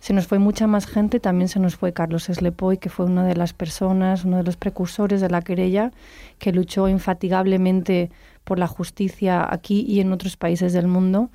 [0.00, 3.24] Se nos fue mucha más gente, también se nos fue Carlos Eslepoy, que fue una
[3.24, 5.90] de las personas, uno de los precursores de la querella,
[6.38, 8.10] que luchó infatigablemente
[8.44, 11.30] por la justicia aquí y en otros países del mundo.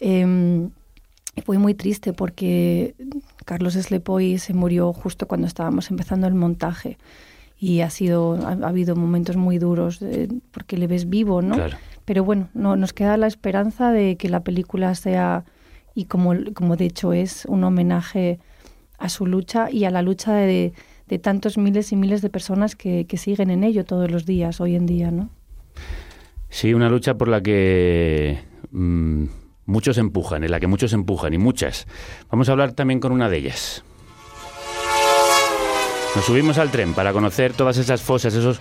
[0.00, 0.68] Eh,
[1.36, 2.94] y fue muy triste porque
[3.44, 6.98] Carlos Eslepoy se murió justo cuando estábamos empezando el montaje
[7.60, 11.54] y ha sido ha, ha habido momentos muy duros eh, porque le ves vivo, ¿no?
[11.54, 11.76] Claro.
[12.06, 15.44] Pero bueno, no, nos queda la esperanza de que la película sea
[15.94, 18.40] y como, como de hecho es un homenaje
[18.98, 20.72] a su lucha y a la lucha de,
[21.06, 24.60] de tantos miles y miles de personas que, que siguen en ello todos los días,
[24.60, 25.28] hoy en día, ¿no?
[26.48, 29.24] Sí, una lucha por la que mm,
[29.66, 31.86] muchos empujan, en la que muchos empujan y muchas.
[32.30, 33.84] Vamos a hablar también con una de ellas.
[36.16, 38.60] Nos subimos al tren para conocer todas esas fosas, esos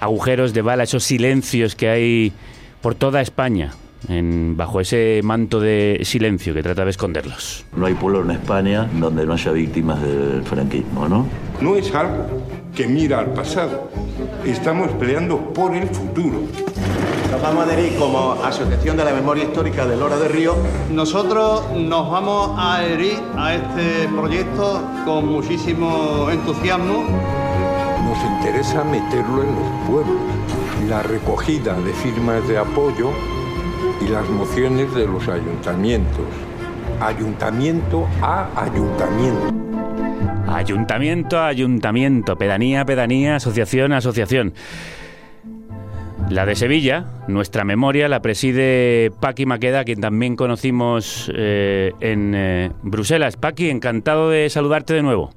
[0.00, 2.32] agujeros de bala, esos silencios que hay
[2.80, 3.72] por toda España,
[4.08, 7.64] en- bajo ese manto de silencio que trata de esconderlos.
[7.76, 11.26] No hay pueblo en España donde no haya víctimas del franquismo, ¿no?
[11.60, 12.26] No es algo
[12.74, 13.90] que mira al pasado.
[14.44, 16.40] Estamos peleando por el futuro.
[17.30, 20.54] Nos vamos a adherir como Asociación de la Memoria Histórica de Lora de Río.
[20.92, 27.04] Nosotros nos vamos a adherir a este proyecto con muchísimo entusiasmo.
[28.06, 30.16] nos interesa meterlo en los pueblos.
[30.88, 33.10] La recogida de firmas de apoyo
[34.00, 36.26] y las mociones de los ayuntamientos.
[37.00, 39.54] Ayuntamiento a ayuntamiento.
[40.48, 44.54] Ayuntamiento a ayuntamiento, pedanía a pedanía, asociación a asociación.
[46.30, 52.72] La de Sevilla, nuestra memoria, la preside Paqui Maqueda, quien también conocimos eh, en eh,
[52.82, 53.36] Bruselas.
[53.36, 55.30] Paqui, encantado de saludarte de nuevo.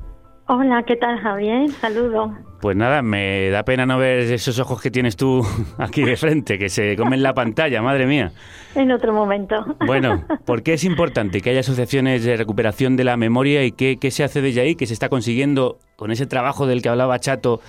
[0.52, 1.70] Hola, ¿qué tal Javier?
[1.70, 2.32] Saludos.
[2.60, 5.46] Pues nada, me da pena no ver esos ojos que tienes tú
[5.78, 8.32] aquí de frente, que se comen la pantalla, madre mía.
[8.74, 9.64] En otro momento.
[9.86, 13.98] Bueno, ¿por qué es importante que haya asociaciones de recuperación de la memoria y qué,
[14.02, 17.20] qué se hace desde ahí, qué se está consiguiendo con ese trabajo del que hablaba
[17.20, 17.62] Chato,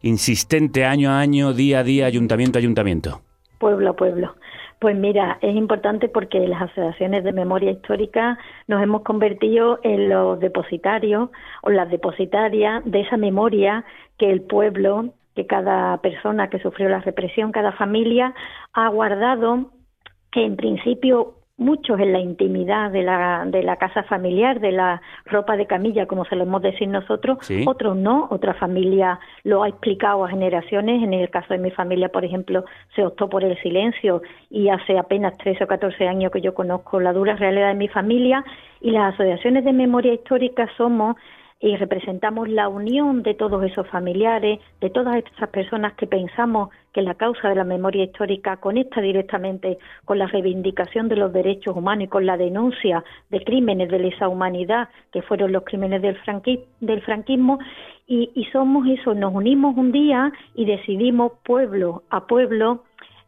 [0.00, 3.22] insistente año a año, día a día, ayuntamiento a ayuntamiento?
[3.58, 4.36] Pueblo a pueblo.
[4.78, 10.40] Pues mira, es importante porque las asociaciones de memoria histórica nos hemos convertido en los
[10.40, 11.30] depositarios
[11.62, 13.84] o las depositarias de esa memoria
[14.18, 18.34] que el pueblo, que cada persona que sufrió la represión, cada familia
[18.72, 19.70] ha guardado,
[20.30, 25.00] que en principio muchos en la intimidad de la, de la casa familiar, de la
[25.24, 30.28] ropa de camilla, como solemos decir nosotros, otros no, otra familia lo ha explicado a
[30.28, 32.64] generaciones, en el caso de mi familia, por ejemplo,
[32.96, 36.98] se optó por el silencio y hace apenas 13 o 14 años que yo conozco
[36.98, 38.44] la dura realidad de mi familia
[38.80, 41.16] y las asociaciones de memoria histórica somos
[41.60, 47.02] y representamos la unión de todos esos familiares, de todas esas personas que pensamos que
[47.02, 52.04] la causa de la memoria histórica conecta directamente con la reivindicación de los derechos humanos
[52.04, 56.16] y con la denuncia de crímenes de lesa humanidad, que fueron los crímenes del,
[57.02, 57.58] franquismo,
[58.06, 62.84] y, y somos eso, nos unimos un día y decidimos pueblo a pueblo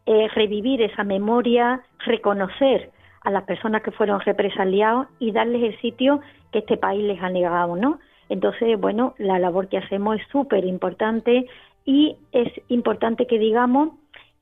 [0.09, 2.91] eh, revivir esa memoria, reconocer
[3.23, 6.21] a las personas que fueron represaliados y darles el sitio
[6.53, 7.99] que este país les ha negado, ¿no?
[8.29, 11.47] Entonces, bueno, la labor que hacemos es súper importante
[11.85, 13.91] y es importante que digamos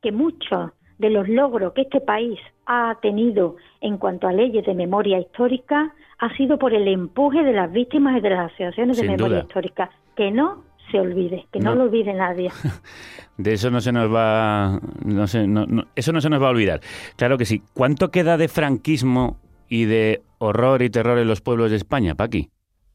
[0.03, 4.75] que muchos de los logros que este país ha tenido en cuanto a leyes de
[4.75, 9.09] memoria histórica ha sido por el empuje de las víctimas y de las asociaciones de
[9.09, 9.90] memoria histórica.
[10.16, 12.51] Que no se olvide, que no, lo olvide nadie.
[13.37, 16.81] De eso no se nos va, no eso no se nos va a olvidar.
[17.16, 17.62] Claro que sí.
[17.73, 22.51] ¿Cuánto queda de franquismo y de horror y terror en los pueblos de España, Paqui?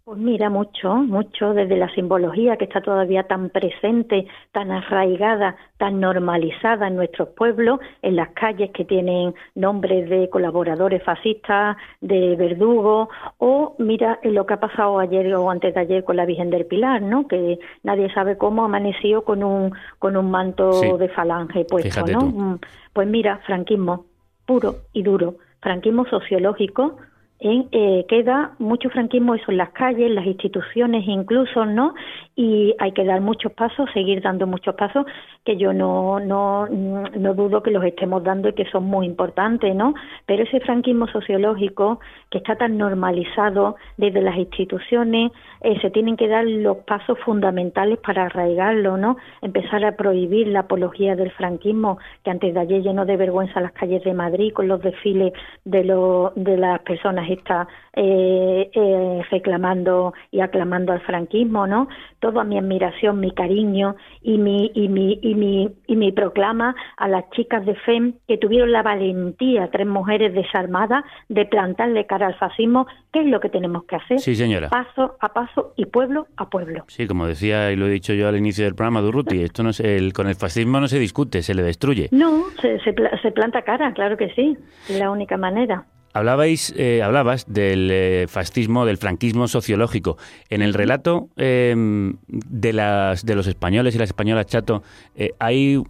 [0.09, 5.99] Pues mira, mucho, mucho, desde la simbología que está todavía tan presente, tan arraigada, tan
[5.99, 13.09] normalizada en nuestros pueblos, en las calles que tienen nombres de colaboradores fascistas, de verdugos,
[13.37, 16.65] o mira lo que ha pasado ayer o antes de ayer con la Virgen del
[16.65, 17.27] Pilar, ¿no?
[17.27, 22.21] Que nadie sabe cómo amaneció con un, con un manto de falange puesto, ¿no?
[22.21, 22.59] Mm,
[22.93, 24.05] pues mira, franquismo
[24.47, 26.97] puro y duro, franquismo sociológico,
[27.41, 31.93] eh, queda mucho franquismo eso en las calles, en las instituciones incluso, ¿no?
[32.35, 35.05] Y hay que dar muchos pasos, seguir dando muchos pasos,
[35.45, 39.73] que yo no, no, no dudo que los estemos dando y que son muy importantes,
[39.73, 39.93] ¿no?
[40.25, 46.27] Pero ese franquismo sociológico que está tan normalizado desde las instituciones, eh, se tienen que
[46.27, 49.15] dar los pasos fundamentales para arraigarlo, ¿no?
[49.41, 53.71] Empezar a prohibir la apología del franquismo, que antes de ayer llenó de vergüenza las
[53.71, 55.31] calles de Madrid con los desfiles
[55.63, 61.87] de, lo, de las personas está eh, eh, reclamando y aclamando al franquismo, ¿no?
[62.19, 67.07] Toda mi admiración, mi cariño y mi, y mi, y mi, y mi proclama a
[67.07, 72.35] las chicas de FEM que tuvieron la valentía, tres mujeres desarmadas, de plantarle cara al
[72.35, 74.19] fascismo, ¿qué es lo que tenemos que hacer?
[74.19, 74.69] Sí, señora.
[74.69, 76.85] Paso a paso y pueblo a pueblo.
[76.87, 79.69] Sí, como decía y lo he dicho yo al inicio del programa, Durruti, esto no
[79.71, 82.09] es el, con el fascismo no se discute, se le destruye.
[82.11, 85.85] No, se, se, se planta cara, claro que sí, es la única manera.
[86.13, 90.17] Hablabais, eh, hablabas del eh, fascismo, del franquismo sociológico.
[90.49, 94.81] En el relato em, de, las, de los españoles y las españolas, Chato,
[95.15, 95.81] eh, hay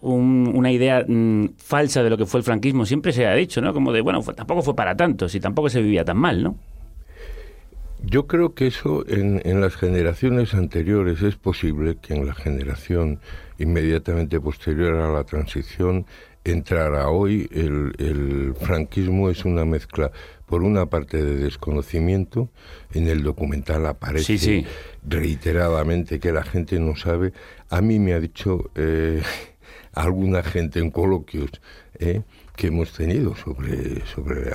[0.00, 2.86] una idea mm, falsa de lo que fue el franquismo.
[2.86, 3.72] Siempre se ha dicho, ¿no?
[3.72, 6.56] Como de, bueno, tampoco fue para tanto, si tampoco se vivía tan mal, ¿no?
[8.04, 13.20] Yo creo que eso en, en las generaciones anteriores es posible que en la generación
[13.58, 16.06] inmediatamente posterior a la transición
[16.44, 17.48] entrará hoy.
[17.52, 20.12] El, franquismo es una mezcla,
[20.46, 22.50] por una parte, de desconocimiento.
[22.92, 24.66] En el documental aparece
[25.06, 27.32] reiteradamente que la gente no sabe.
[27.70, 29.22] A mí me ha dicho eh,
[29.92, 31.50] alguna gente en coloquios
[31.98, 32.22] eh,
[32.56, 34.50] que hemos tenido sobre, sobre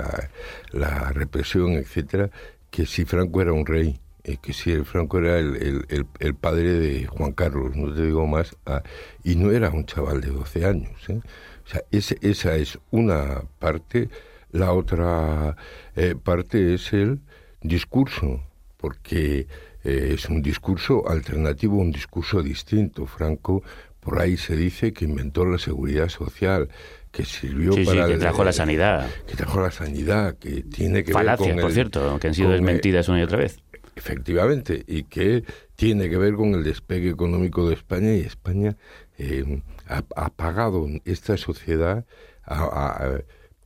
[0.71, 2.29] la, represión, etcétera,
[2.69, 3.99] que si Franco era un rey.
[4.23, 5.85] Eh, que si el Franco era el,
[6.19, 8.83] el, padre de Juan Carlos, no te digo más, ah,
[9.23, 10.91] y no era un chaval de 12 años.
[11.07, 11.21] ¿eh?
[11.67, 11.83] O sea,
[12.21, 14.09] esa es una parte.
[14.51, 15.57] La otra
[15.95, 17.19] eh, parte es el
[17.61, 18.41] discurso,
[18.77, 19.47] porque
[19.83, 23.05] eh, es un discurso alternativo, un discurso distinto.
[23.05, 23.61] Franco,
[23.99, 26.69] por ahí se dice que inventó la seguridad social,
[27.11, 28.07] que sirvió Sí, sí, para...
[28.07, 29.09] que el- trajo la sanidad.
[29.27, 32.33] Que trajo la sanidad, que tiene que Falacias, ver con por el- cierto, que han
[32.33, 33.59] sido el- desmentidas una y otra vez.
[33.97, 35.43] Efectivamente, y que
[35.75, 38.77] tiene que ver con el despegue económico de España y España
[39.17, 42.05] eh, ha, ha pagado esta sociedad
[42.45, 43.19] a-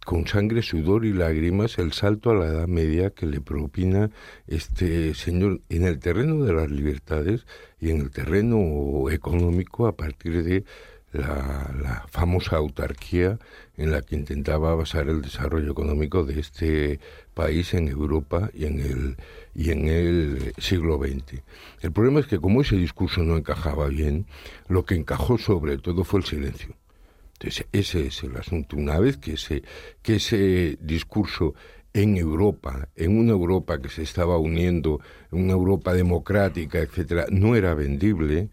[0.06, 4.10] con sangre, sudor y lágrimas el salto a la Edad Media que le propina
[4.48, 7.46] este señor en el terreno de las libertades
[7.80, 10.64] y en el terreno económico a partir de
[11.14, 13.38] la famosa autarquía
[13.78, 17.00] en la que intentaba basar el desarrollo económico de este
[17.34, 19.18] país en Europa y en el
[19.54, 21.42] y en el siglo XX.
[21.82, 24.26] El problema es que como ese discurso no encajaba bien,
[24.68, 26.76] lo que encajó sobre todo fue el silencio.
[27.34, 28.78] Entonces, ese es el asunto.
[28.78, 29.64] Una vez que ese,
[30.04, 31.56] que ese discurso
[31.94, 37.56] en Europa, en una Europa que se estaba uniendo, en una Europa democrática, etcétera, no
[37.56, 38.50] era vendible,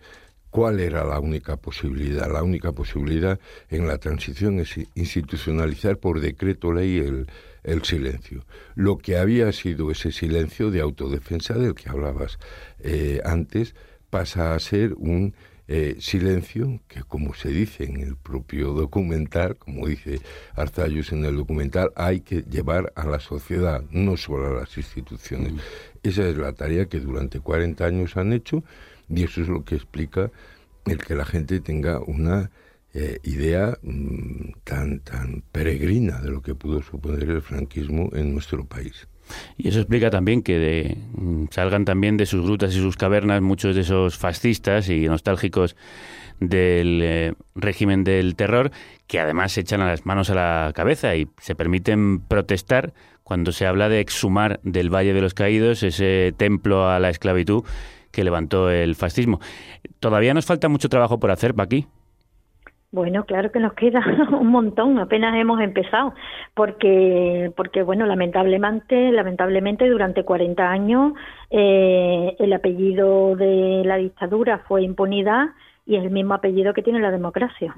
[0.50, 2.32] ¿cuál era la única posibilidad?
[2.32, 3.38] La única posibilidad
[3.68, 7.28] en la transición es institucionalizar por decreto ley el,
[7.68, 8.44] el silencio.
[8.74, 12.38] Lo que había sido ese silencio de autodefensa del que hablabas
[12.80, 13.74] eh, antes
[14.10, 15.34] pasa a ser un
[15.70, 20.20] eh, silencio que, como se dice en el propio documental, como dice
[20.54, 25.52] Arzayus en el documental, hay que llevar a la sociedad, no solo a las instituciones.
[26.02, 28.64] Esa es la tarea que durante 40 años han hecho
[29.10, 30.30] y eso es lo que explica
[30.86, 32.50] el que la gente tenga una
[32.98, 38.64] eh, idea mm, tan, tan peregrina de lo que pudo suponer el franquismo en nuestro
[38.66, 39.08] país.
[39.58, 43.42] Y eso explica también que de- mm, salgan también de sus grutas y sus cavernas
[43.42, 45.76] muchos de esos fascistas y nostálgicos
[46.40, 48.70] del eh, régimen del terror,
[49.06, 52.92] que además se echan a las manos a la cabeza y se permiten protestar
[53.22, 57.64] cuando se habla de exhumar del Valle de los Caídos ese templo a la esclavitud
[58.12, 59.40] que levantó el fascismo.
[60.00, 61.86] Todavía nos falta mucho trabajo por hacer, Paqui.
[62.90, 64.00] Bueno, claro que nos queda
[64.40, 66.14] un montón, apenas hemos empezado,
[66.54, 71.12] porque, porque bueno, lamentablemente, lamentablemente durante 40 años
[71.50, 75.50] eh, el apellido de la dictadura fue impunidad
[75.84, 77.74] y es el mismo apellido que tiene la democracia,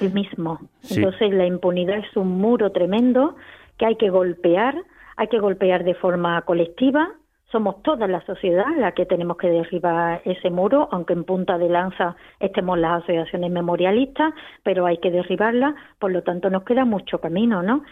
[0.00, 0.60] el mismo.
[0.80, 0.96] Sí.
[0.96, 3.36] Entonces la impunidad es un muro tremendo
[3.78, 4.74] que hay que golpear,
[5.16, 7.12] hay que golpear de forma colectiva.
[7.52, 11.68] Somos toda la sociedad la que tenemos que derribar ese muro, aunque en punta de
[11.68, 14.34] lanza estemos las asociaciones memorialistas,
[14.64, 17.84] pero hay que derribarla, por lo tanto nos queda mucho camino, ¿no?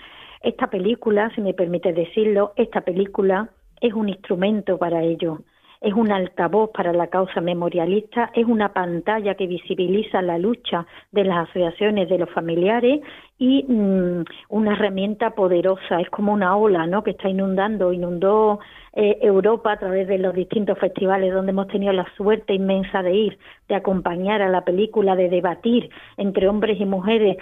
[0.43, 3.49] Esta película, si me permite decirlo, esta película
[3.81, 5.39] es un instrumento para ello,
[5.81, 11.25] es un altavoz para la causa memorialista, es una pantalla que visibiliza la lucha de
[11.25, 13.01] las asociaciones de los familiares
[13.39, 17.05] y mm, una herramienta poderosa, es como una ola ¿no?
[17.05, 18.61] que está inundando, inundó
[18.97, 23.13] eh, Europa a través de los distintos festivales donde hemos tenido la suerte inmensa de
[23.13, 23.39] ir,
[23.69, 27.37] de acompañar a la película, de debatir entre hombres y mujeres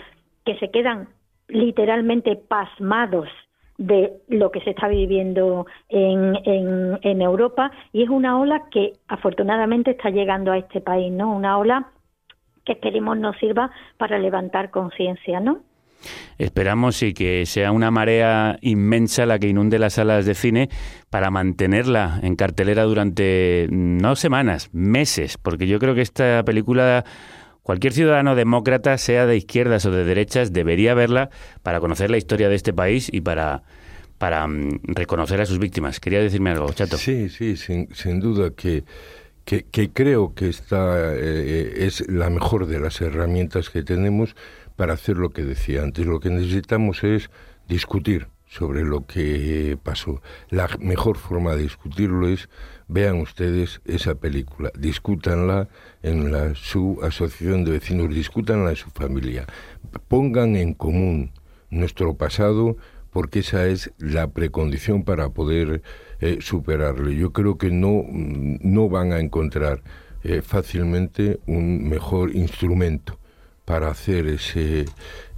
[0.45, 1.09] que se quedan
[1.49, 3.29] literalmente pasmados
[3.77, 9.93] de lo que se está viviendo en, en, Europa y es una ola que afortunadamente
[9.93, 11.35] está llegando a este país, ¿no?
[11.35, 11.89] Una ola
[12.65, 15.61] que esperemos nos sirva para levantar conciencia, ¿no?
[16.39, 20.69] Esperamos y que sea una marea inmensa la que inunde las salas de cine
[21.11, 27.05] para mantenerla en cartelera durante mm, no semanas, meses, porque yo creo que esta película
[27.63, 31.31] cualquier ciudadano demócrata, sea de izquierdas o de derechas, debería verla
[31.63, 33.63] para conocer la historia de este país y para
[34.23, 35.99] para mm, reconocer a sus víctimas.
[35.99, 36.97] Quería decirme algo, Chato.
[36.97, 38.85] Sí, sí, sin, duda que,
[39.45, 44.37] que, creo que esta eh, es la mejor de las herramientas que tenemos
[44.83, 46.05] para hacer lo que decía antes.
[46.07, 47.31] Lo que necesitamos es
[47.69, 50.21] discutir sobre lo que pasó.
[50.51, 52.49] La mejor forma de discutirlo es
[52.89, 55.69] vean ustedes esa película, discútanla
[56.03, 59.47] en la, su asociación de vecinos, discútanla en su familia,
[60.09, 61.31] pongan en común
[61.71, 62.77] nuestro pasado
[63.13, 65.83] porque esa es la precondición para poder
[66.19, 67.09] eh, superarlo.
[67.13, 69.81] Yo creo que no, no van a encontrar
[70.25, 73.22] eh, fácilmente un mejor instrumento
[73.65, 74.87] para hacer ese,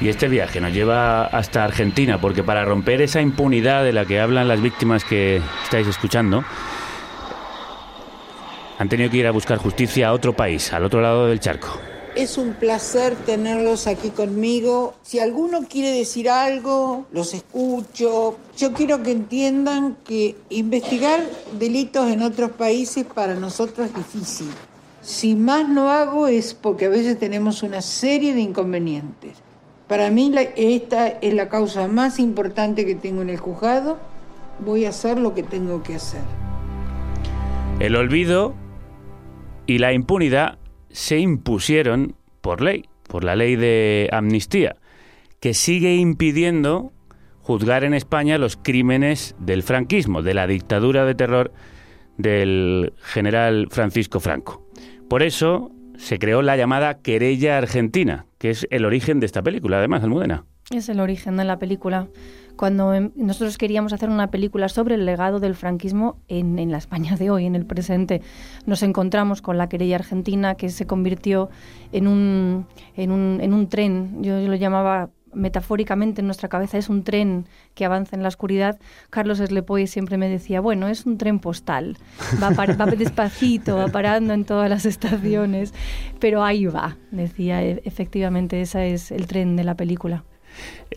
[0.00, 4.20] Y este viaje nos lleva hasta Argentina, porque para romper esa impunidad de la que
[4.20, 6.44] hablan las víctimas que estáis escuchando,
[8.78, 11.68] han tenido que ir a buscar justicia a otro país, al otro lado del charco.
[12.14, 14.94] Es un placer tenerlos aquí conmigo.
[15.02, 18.38] Si alguno quiere decir algo, los escucho.
[18.56, 21.20] Yo quiero que entiendan que investigar
[21.58, 24.48] delitos en otros países para nosotros es difícil.
[25.02, 29.45] Si más no hago es porque a veces tenemos una serie de inconvenientes.
[29.88, 33.98] Para mí la- esta es la causa más importante que tengo en el juzgado.
[34.58, 36.22] Voy a hacer lo que tengo que hacer.
[37.78, 38.54] El olvido
[39.66, 40.58] y la impunidad
[40.90, 44.76] se impusieron por ley, por la ley de amnistía,
[45.40, 46.92] que sigue impidiendo
[47.42, 51.52] juzgar en España los crímenes del franquismo, de la dictadura de terror
[52.16, 54.66] del general Francisco Franco.
[55.08, 59.78] Por eso se creó la llamada querella argentina, que es el origen de esta película,
[59.78, 60.44] además, Almudena.
[60.70, 62.08] Es el origen de la película.
[62.56, 66.78] Cuando em, nosotros queríamos hacer una película sobre el legado del franquismo en, en la
[66.78, 68.22] España de hoy, en el presente,
[68.64, 71.50] nos encontramos con la querella argentina que se convirtió
[71.92, 72.66] en un,
[72.96, 74.22] en un, en un tren.
[74.22, 78.78] Yo, lo llamaba metafóricamente en nuestra cabeza, es un tren que avanza en la oscuridad.
[79.10, 81.96] Carlos Eslepoy siempre me decía, bueno, es un tren postal,
[82.42, 82.50] va
[82.96, 85.74] despacito, va parando en todas las estaciones,
[86.18, 90.24] pero ahí va, decía, e- efectivamente, ese es el tren de la película.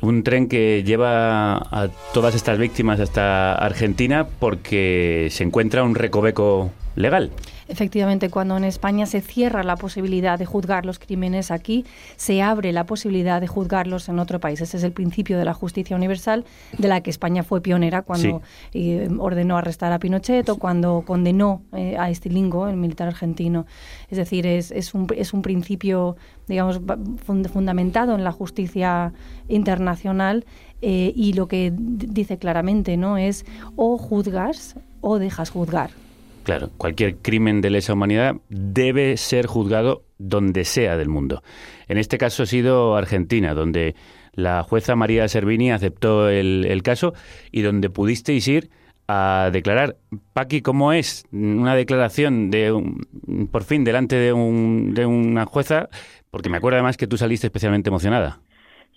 [0.02, 6.72] Un tren que lleva a todas estas víctimas hasta Argentina porque se encuentra un recoveco
[6.96, 7.32] legal.
[7.72, 11.86] Efectivamente, cuando en España se cierra la posibilidad de juzgar los crímenes aquí,
[12.18, 14.60] se abre la posibilidad de juzgarlos en otro país.
[14.60, 16.46] Ese es el principio de la justicia universal,
[16.78, 18.42] de la que España fue pionera cuando
[18.74, 23.68] eh, ordenó arrestar a Pinochet o cuando condenó eh, a Estilingo, el militar argentino.
[24.10, 26.18] Es decir, es, es, un, es un principio,
[26.48, 29.14] digamos, fund- fundamentado en la justicia
[29.48, 30.44] internacional
[30.82, 33.18] eh, y lo que dice claramente, ¿no?
[33.18, 33.46] Es
[33.76, 35.92] o juzgas o dejas juzgar.
[36.50, 41.44] Claro, cualquier crimen de lesa humanidad debe ser juzgado donde sea del mundo.
[41.88, 43.94] En este caso ha sido Argentina, donde
[44.34, 47.14] la jueza María Servini aceptó el, el caso
[47.52, 48.72] y donde pudisteis ir
[49.08, 49.98] a declarar.
[50.34, 55.88] Paqui, ¿cómo es una declaración de un- por fin delante de, un, de una jueza?
[56.32, 58.40] Porque me acuerdo además que tú saliste especialmente emocionada.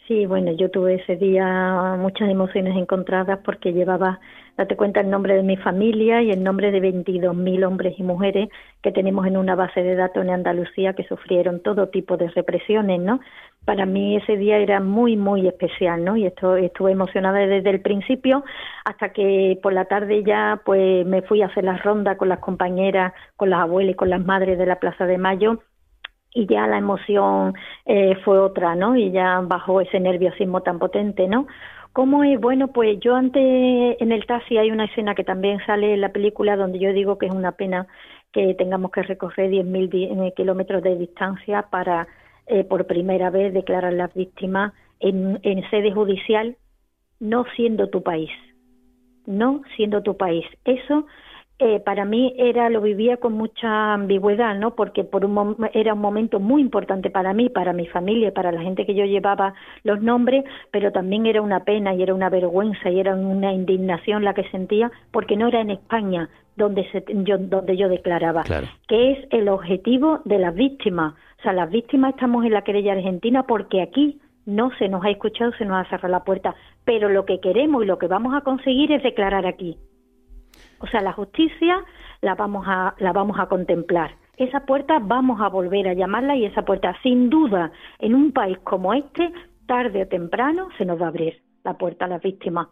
[0.08, 4.20] Sí, bueno, yo tuve ese día muchas emociones encontradas porque llevaba,
[4.56, 8.48] date cuenta, el nombre de mi familia y el nombre de 22.000 hombres y mujeres
[8.82, 13.00] que tenemos en una base de datos en Andalucía que sufrieron todo tipo de represiones,
[13.00, 13.20] ¿no?
[13.64, 16.16] Para mí ese día era muy, muy especial, ¿no?
[16.16, 18.44] Y esto, estuve emocionada desde el principio
[18.84, 22.40] hasta que por la tarde ya pues me fui a hacer la ronda con las
[22.40, 25.60] compañeras, con las abuelas y con las madres de la Plaza de Mayo
[26.34, 28.96] y ya la emoción eh, fue otra, ¿no?
[28.96, 31.46] Y ya bajó ese nerviosismo tan potente, ¿no?
[31.92, 32.40] ¿Cómo es?
[32.40, 33.42] Bueno, pues yo antes
[34.00, 37.18] en el taxi hay una escena que también sale en la película donde yo digo
[37.18, 37.86] que es una pena
[38.32, 42.08] que tengamos que recorrer 10.000 di- eh, kilómetros de distancia para
[42.46, 46.56] eh, por primera vez declarar las víctimas en sede judicial,
[47.20, 48.30] no siendo tu país,
[49.26, 50.46] no siendo tu país.
[50.64, 51.06] Eso
[51.62, 54.74] eh, para mí era lo vivía con mucha ambigüedad, ¿no?
[54.74, 58.60] Porque por un era un momento muy importante para mí, para mi familia, para la
[58.62, 59.54] gente que yo llevaba
[59.84, 64.24] los nombres, pero también era una pena y era una vergüenza y era una indignación
[64.24, 68.66] la que sentía porque no era en España donde se, yo donde yo declaraba, Claro.
[68.88, 71.14] que es el objetivo de las víctimas.
[71.38, 75.10] O sea, las víctimas estamos en la querella argentina porque aquí no se nos ha
[75.10, 76.54] escuchado, se nos ha cerrado la puerta,
[76.84, 79.78] pero lo que queremos y lo que vamos a conseguir es declarar aquí.
[80.82, 81.76] O sea, la justicia
[82.20, 84.16] la vamos a la vamos a contemplar.
[84.36, 88.58] Esa puerta vamos a volver a llamarla y esa puerta, sin duda, en un país
[88.64, 89.32] como este,
[89.66, 92.66] tarde o temprano se nos va a abrir la puerta a las víctimas.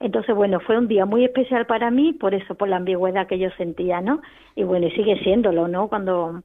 [0.00, 3.38] Entonces, bueno, fue un día muy especial para mí, por eso, por la ambigüedad que
[3.38, 4.20] yo sentía, ¿no?
[4.54, 5.88] Y bueno, y sigue siéndolo, ¿no?
[5.88, 6.42] Cuando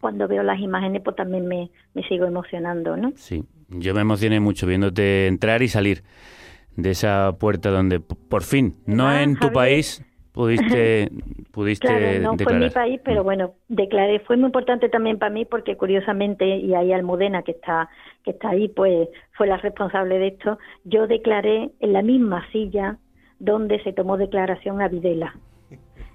[0.00, 3.12] cuando veo las imágenes, pues también me, me sigo emocionando, ¿no?
[3.14, 6.02] Sí, yo me emocioné mucho viéndote entrar y salir
[6.76, 9.52] de esa puerta donde por fin, no Ah, en tu Javier.
[9.52, 11.10] país, pudiste,
[11.52, 12.62] pudiste Claro, no fue declarar.
[12.62, 14.20] mi país, pero bueno, declaré.
[14.20, 17.88] Fue muy importante también para mí porque curiosamente, y ahí Almudena, que está,
[18.24, 22.98] que está ahí, pues fue la responsable de esto, yo declaré en la misma silla
[23.38, 25.34] donde se tomó declaración a Videla.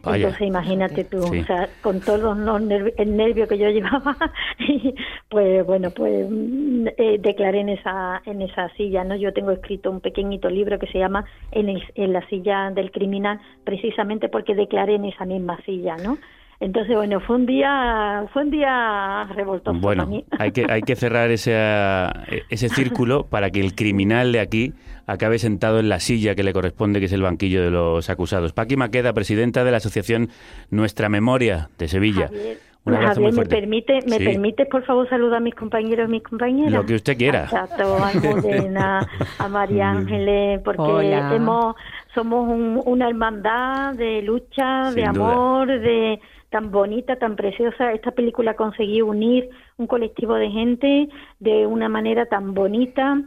[0.03, 0.25] Vaya.
[0.25, 1.39] Entonces imagínate tú, Sí.
[1.39, 4.15] o sea, con todos los nerv- el nervio que yo llevaba,
[4.59, 4.93] y,
[5.29, 9.15] pues bueno, pues mm, eh, declaré en esa en esa silla, ¿no?
[9.15, 12.91] Yo tengo escrito un pequeñito libro que se llama en, el- en la silla del
[12.91, 16.17] criminal, precisamente porque declaré en esa misma silla, ¿no?
[16.59, 20.25] Entonces, bueno, fue un día, fue un día revoltoso Bueno, para mí.
[20.39, 24.73] hay que, hay que cerrar ese, ah, ese círculo para que el criminal de aquí
[25.07, 28.53] acabe sentado en la silla que le corresponde, que es el banquillo de los acusados.
[28.53, 30.29] Paqui Maqueda, presidenta de la asociación
[30.69, 32.27] Nuestra Memoria de Sevilla.
[32.27, 34.23] Javier, Un abrazo Javier, muy ¿me permite, me Sí.
[34.25, 36.71] permites por favor saludar a mis compañeros y mis compañeras?
[36.73, 37.43] Lo que usted quiera.
[37.45, 39.07] A Chato, a Almudena,
[39.39, 41.35] a María Ángeles, porque Hola.
[41.35, 41.75] hemos
[42.13, 45.09] somos un- una hermandad de lucha, de duda.
[45.09, 47.91] amor, de tan bonita, tan preciosa.
[47.91, 53.21] Esta película consiguió unir un colectivo de gente de una manera tan bonita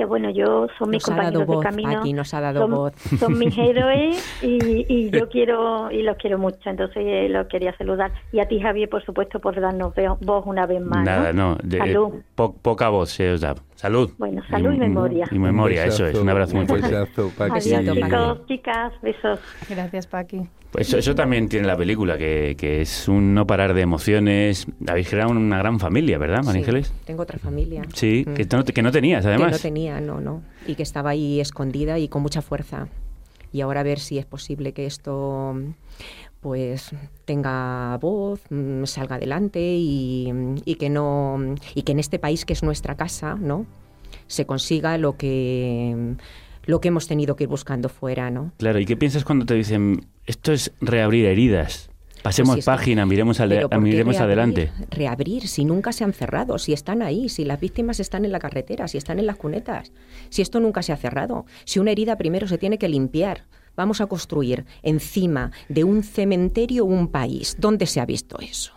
[0.00, 2.60] que bueno, yo son mis Nos ha dado compañeros de camino, Paqui, nos ha dado
[2.60, 2.92] son, voz.
[3.18, 7.76] son mis héroes y, y yo quiero y los quiero mucho, entonces eh, los quería
[7.76, 11.04] saludar y a ti Javier, por supuesto, por darnos voz una vez más.
[11.04, 11.56] Nada, no.
[11.62, 12.14] de- Salud.
[12.34, 13.54] po- poca voz se os da.
[13.80, 14.10] Salud.
[14.18, 15.26] Bueno, salud y memoria.
[15.30, 16.08] Y memoria, Un eso es.
[16.08, 16.88] besazo, Un abrazo muy un fuerte.
[16.88, 17.72] besazo, Paqui.
[17.72, 19.38] Adiós, chicos, chicas, besos.
[19.70, 20.42] Gracias, Paqui.
[20.70, 24.66] Pues eso, eso también tiene la película, que, que es un no parar de emociones.
[24.86, 27.82] Habéis creado una gran familia, ¿verdad, María Sí, tengo otra familia.
[27.94, 28.34] Sí, Mm.
[28.34, 29.62] que, no, que no tenías, Que no además.
[29.62, 30.42] tenía, no, no.
[30.66, 32.88] Y que estaba ahí escondida y con mucha fuerza.
[33.50, 35.56] Y ahora a ver si es posible que esto
[36.40, 36.90] pues
[37.24, 40.32] tenga voz, mm, salga adelante y,
[40.64, 41.38] y que no
[41.74, 43.66] y que en este país que es nuestra casa, ¿no?
[44.26, 46.14] se consiga lo que
[46.64, 48.52] lo que hemos tenido que ir buscando fuera, ¿no?
[48.58, 51.90] Claro, ¿y qué piensas cuando te dicen, esto es reabrir heridas?
[52.22, 54.38] Pasemos Pues si es que- página, miremos, ale- Pero ¿por qué miremos reabrir?
[54.40, 54.72] adelante.
[54.90, 58.38] Reabrir, si nunca se han cerrado, si están ahí, si las víctimas están en la
[58.40, 59.90] carretera, si están en las cunetas,
[60.28, 63.44] si esto nunca se ha cerrado, si una herida primero se tiene que limpiar.
[63.76, 67.56] Vamos a construir encima de un cementerio un país.
[67.58, 68.72] ¿Dónde se ha visto eso?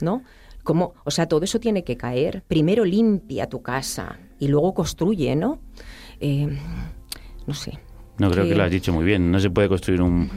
[0.00, 0.22] ¿No?
[0.62, 2.42] Como, o sea, todo eso tiene que caer.
[2.46, 5.60] Primero limpia tu casa y luego construye, ¿no?
[6.20, 6.48] Eh,
[7.46, 7.78] no sé.
[8.18, 9.30] No, creo que- que lo has dicho muy bien.
[9.30, 10.28] No se puede construir un,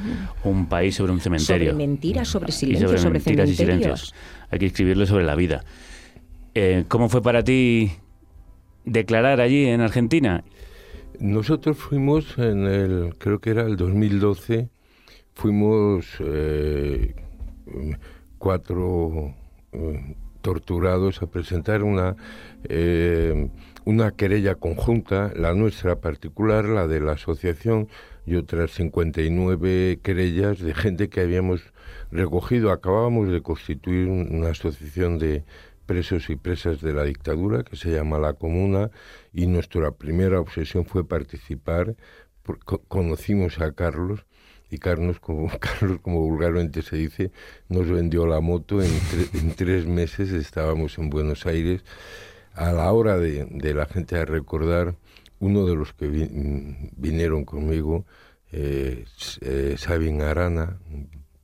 [0.43, 1.71] un país sobre un cementerio.
[1.71, 3.99] Sobre mentiras, sobre Y silencios, sobre, mentiras y cementerios.
[4.01, 4.13] silencios.
[4.51, 5.63] Hay que escribirlo sobre la vida.
[6.55, 7.91] Eh, ¿Cómo fue para ti
[8.85, 10.43] declarar allí en Argentina?
[11.19, 14.69] Nosotros fuimos en el, creo que era el 2012,
[15.33, 17.13] fuimos eh,
[18.37, 19.35] cuatro
[19.73, 22.15] eh, torturados a presentar una,
[22.63, 23.49] eh,
[23.83, 27.89] una querella conjunta, la nuestra particular, la de la asociación
[28.25, 31.61] y otras 59 querellas de gente que habíamos
[32.11, 32.71] recogido.
[32.71, 35.43] Acabábamos de constituir un- una asociación de
[35.89, 38.91] presos y presas de la dictadura que se llama La Comuna
[39.33, 41.95] y nuestra primera obsesión fue participar.
[42.87, 44.27] conocimos a Carlos
[44.69, 47.31] y Carlos como, Carlos, como vulgarmente se dice,
[47.69, 48.83] nos vendió la moto.
[48.83, 51.83] En, tre- en tres meses estábamos en Buenos Aires.
[52.53, 54.95] A la hora de, la gente a recordar,
[55.39, 56.29] uno de los que vi-
[56.97, 58.05] vinieron conmigo,
[58.51, 59.05] eh,
[59.41, 60.77] eh, Sabin Arana,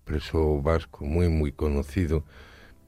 [0.03, 2.25] preso vasco muy, muy conocido,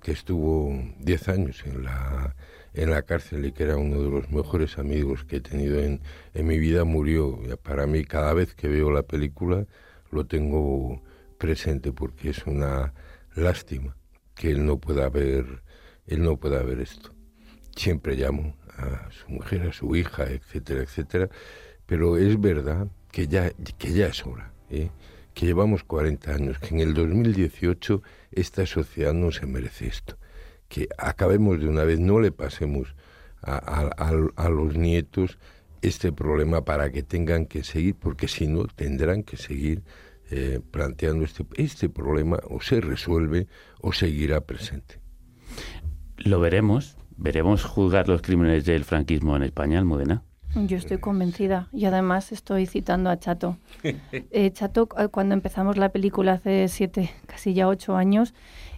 [0.08, 2.34] que estuvo 10 años en la,
[2.74, 6.00] en la cárcel y que era uno de los mejores amigos que he tenido en,
[6.34, 7.38] en mi vida, murió.
[7.62, 9.68] Para mí, cada vez que veo la película,
[10.10, 11.04] lo tengo
[11.38, 12.94] presente porque es una
[13.36, 13.98] lástima
[14.34, 15.62] que él no pueda ver,
[16.06, 17.10] él no pueda ver esto.
[17.76, 21.30] Siempre llamo a su mujer, a su hija, etcétera, etcétera,
[21.86, 24.90] pero es verdad que ya, que ya es hora, ¿eh?
[25.34, 28.02] que llevamos 40 años, que en el 2018
[28.32, 30.18] esta sociedad no se merece esto,
[30.68, 32.96] que acabemos de una vez, no le pasemos
[33.42, 35.38] a, los nietos
[35.82, 39.84] este problema para que tengan que seguir, porque si no tendrán que seguir
[40.30, 43.48] eh, planteando este, este problema o se resuelve
[43.80, 45.00] o seguirá presente.
[46.18, 46.98] Lo veremos.
[47.16, 50.24] Veremos juzgar los crímenes del franquismo en España, Almudena.
[50.66, 53.58] Yo estoy convencida y además estoy citando a Chato.
[54.32, 58.34] Eh, Chato, cu- cuando empezamos la película hace siete, casi ya ocho años,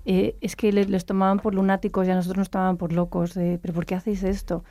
[0.06, 3.34] eh, es que les, les tomaban por lunáticos y a nosotros nos tomaban por locos.
[3.34, 4.64] de, ¿Pero por qué hacéis esto?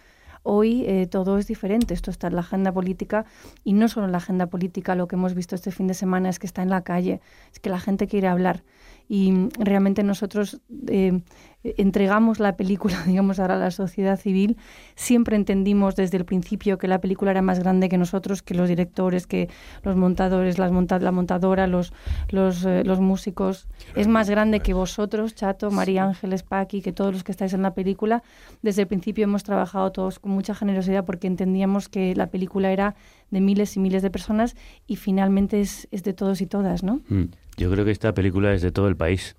[0.42, 3.24] Hoy eh, todo es diferente, esto está en la agenda política
[3.64, 6.28] y no solo en la agenda política, lo que hemos visto este fin de semana
[6.28, 7.20] es que está en la calle,
[7.52, 8.62] es que la gente quiere hablar
[9.09, 11.20] y mm, realmente nosotros eh,
[11.64, 14.56] entregamos la película, digamos, ahora a la sociedad civil.
[14.94, 18.68] Siempre entendimos desde el principio que la película era más grande que nosotros, que los
[18.68, 19.48] directores, que
[19.82, 21.92] los montadores, las monta la montadora, los,
[22.30, 23.66] los, eh, los músicos.
[23.96, 27.62] Es más grande que vosotros, Chato, María Ángeles, Paqui, que todos los que estáis en
[27.62, 28.22] la película.
[28.62, 32.94] Desde el principio hemos trabajado todos con mucha generosidad porque entendíamos que la película era
[33.30, 34.56] de miles y miles de personas
[34.86, 37.00] y finalmente es, es de todos y todas, ¿no?
[37.09, 37.24] Mm,
[37.59, 39.36] Yo creo que esta película es de todo el país.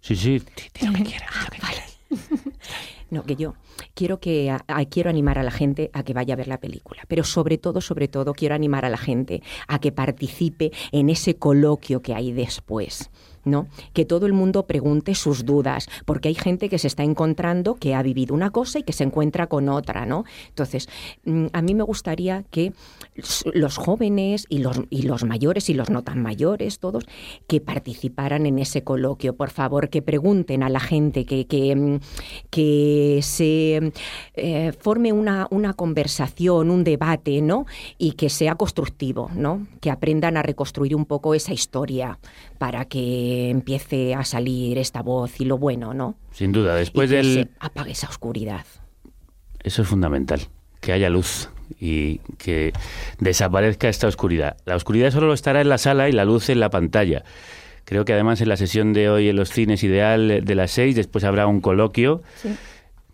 [0.00, 0.42] Sí, sí,
[0.84, 1.28] lo que quieras.
[3.08, 3.54] No, que yo
[3.94, 6.58] quiero que a- a- quiero animar a la gente a que vaya a ver la
[6.58, 11.08] película, pero sobre todo, sobre todo quiero animar a la gente a que participe en
[11.08, 13.10] ese coloquio que hay después.
[13.46, 13.68] ¿No?
[13.92, 17.94] Que todo el mundo pregunte sus dudas, porque hay gente que se está encontrando que
[17.94, 20.24] ha vivido una cosa y que se encuentra con otra, ¿no?
[20.48, 20.88] Entonces,
[21.24, 22.72] mm, a mí me gustaría que
[23.54, 27.04] los jóvenes y los, y los mayores y los no tan mayores, todos,
[27.46, 32.00] que participaran en ese coloquio, por favor, que pregunten a la gente, que, que, mm,
[32.50, 33.92] que se
[34.34, 37.66] eh, forme una, una conversación, un debate, ¿no?
[37.98, 39.66] Y que sea constructivo, ¿no?
[39.80, 42.18] Que aprendan a reconstruir un poco esa historia
[42.58, 46.16] para que empiece a salir esta voz y lo bueno, ¿no?
[46.32, 47.34] Sin duda, después y que del...
[47.34, 48.66] se apague esa oscuridad.
[49.62, 50.40] Eso es fundamental,
[50.80, 51.50] que haya luz
[51.80, 52.72] y que
[53.18, 54.56] desaparezca esta oscuridad.
[54.64, 57.24] La oscuridad solo estará en la sala y la luz en la pantalla.
[57.84, 60.96] Creo que además en la sesión de hoy en los cines ideal de las seis,
[60.96, 62.22] después habrá un coloquio.
[62.36, 62.56] Sí.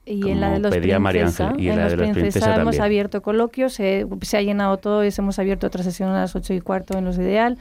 [0.04, 1.90] Y en la Como de los pedía María princesa, Ángel, y en en la los
[1.92, 5.66] de los princesa, princesa hemos abierto coloquios, se, se ha llenado todo, y hemos abierto
[5.66, 7.58] otra sesión a las 8 y cuarto en los ideal.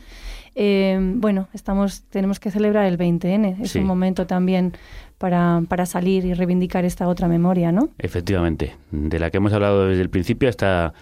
[0.55, 3.79] Eh, bueno, estamos, tenemos que celebrar el 20N, es Sí.
[3.79, 4.73] un momento también
[5.17, 7.89] para, para salir y reivindicar esta otra memoria, ¿no?
[7.99, 10.93] Efectivamente, de la que hemos hablado desde el principio hasta,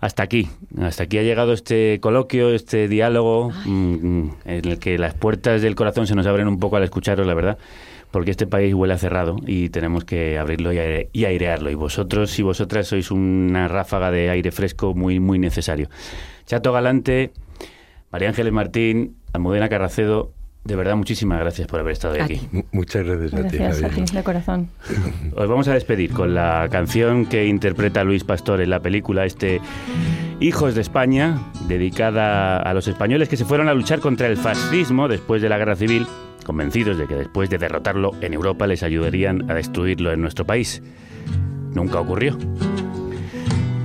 [0.00, 0.48] hasta aquí.
[0.80, 5.74] Hasta aquí ha llegado este coloquio, este diálogo, mm, en el que las puertas del
[5.76, 7.58] corazón se nos abren un poco al escucharos, la verdad,
[8.10, 11.70] porque este país huele a cerrado y tenemos que abrirlo y, aire- y airearlo.
[11.70, 15.88] Y vosotros y vosotras sois una ráfaga de aire fresco muy, muy necesario.
[16.46, 17.30] Chato Galante,
[18.10, 20.32] María Ángeles Martín, Almudena Carracedo,
[20.64, 22.40] de verdad muchísimas gracias por haber estado aquí.
[22.52, 24.68] Mu- Muchas gracias, a ti, Gracias a ti, de corazón.
[25.36, 29.60] Os vamos a despedir con la canción que interpreta Luis Pastor en la película, este
[30.40, 31.38] Hijos de España,
[31.68, 35.58] dedicada a los españoles que se fueron a luchar contra el fascismo después de la
[35.58, 36.06] guerra civil,
[36.46, 40.82] convencidos de que después de derrotarlo en Europa les ayudarían a destruirlo en nuestro país.
[41.74, 42.38] Nunca ocurrió.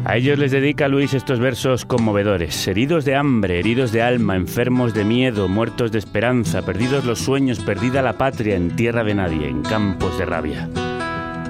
[0.07, 2.67] A ellos les dedica Luis estos versos conmovedores.
[2.67, 7.59] Heridos de hambre, heridos de alma, enfermos de miedo, muertos de esperanza, perdidos los sueños,
[7.59, 10.69] perdida la patria en tierra de nadie, en campos de rabia.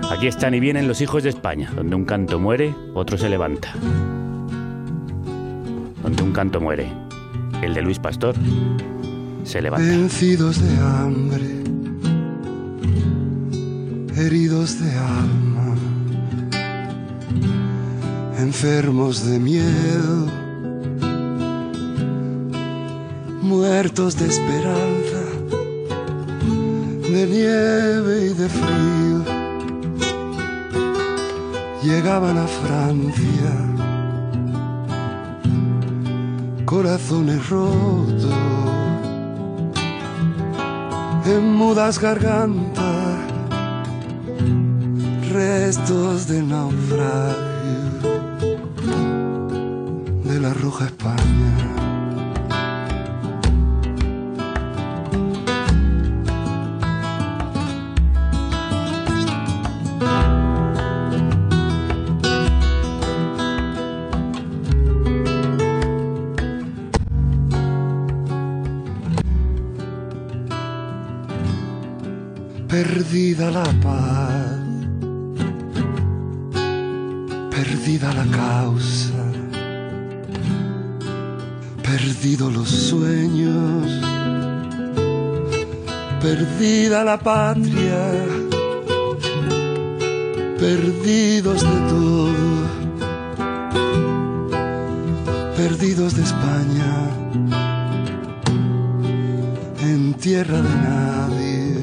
[0.09, 3.73] Aquí están y vienen los hijos de España, donde un canto muere, otro se levanta.
[6.01, 6.87] Donde un canto muere,
[7.61, 8.35] el de Luis Pastor,
[9.43, 9.85] se levanta.
[9.85, 11.45] Vencidos de hambre,
[14.15, 15.54] heridos de alma,
[18.39, 20.27] enfermos de miedo,
[23.41, 25.21] muertos de esperanza,
[27.09, 29.23] de nieve y de frío,
[31.83, 33.51] llegaban a Francia,
[36.65, 38.25] corazones rotos
[41.25, 42.83] en mudas gargantas,
[45.31, 47.54] restos de naufragio
[50.45, 51.74] la roja España.
[87.05, 88.01] La patria,
[90.57, 92.27] perdidos de todo,
[95.55, 96.93] perdidos de España,
[99.81, 101.75] en tierra de nadie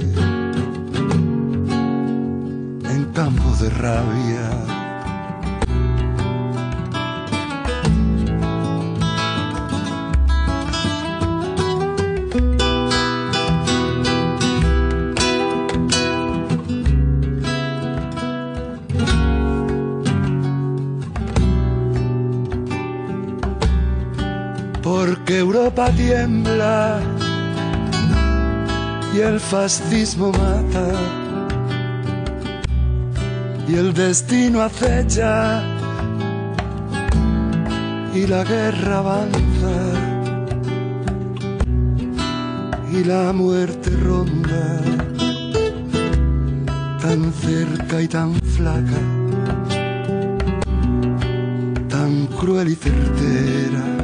[2.91, 4.82] en campo de rabia.
[25.73, 27.01] Europa tiembla
[29.15, 30.89] y el fascismo mata.
[33.67, 35.63] Y el destino acecha
[38.15, 39.77] y la guerra avanza.
[42.93, 44.79] Y la muerte ronda
[47.01, 49.01] tan cerca y tan flaca,
[51.89, 54.02] tan cruel y certera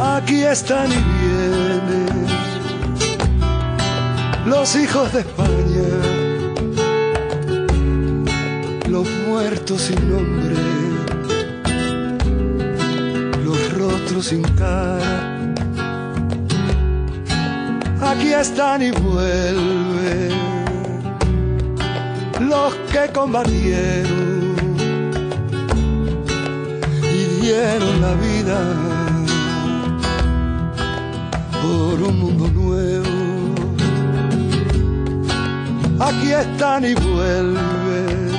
[0.00, 2.26] Aquí están y vienen
[4.46, 5.88] los hijos de España,
[8.88, 10.56] los muertos sin nombre,
[13.82, 15.52] otro sin cara.
[18.00, 20.32] Aquí están y vuelven
[22.40, 24.31] los que combatieron
[27.42, 28.58] dieron la vida
[31.60, 33.06] por un mundo nuevo.
[35.98, 38.30] Aquí están y vuelven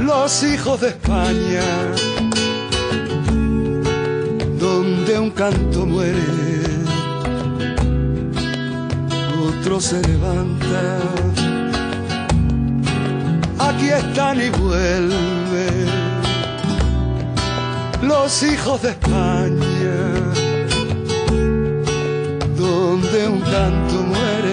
[0.00, 1.64] los hijos de España,
[4.58, 6.22] donde un canto muere,
[9.48, 10.82] otro se levanta.
[13.58, 15.99] Aquí están y vuelven
[18.02, 19.96] los hijos de España,
[22.56, 24.49] donde un canto muere,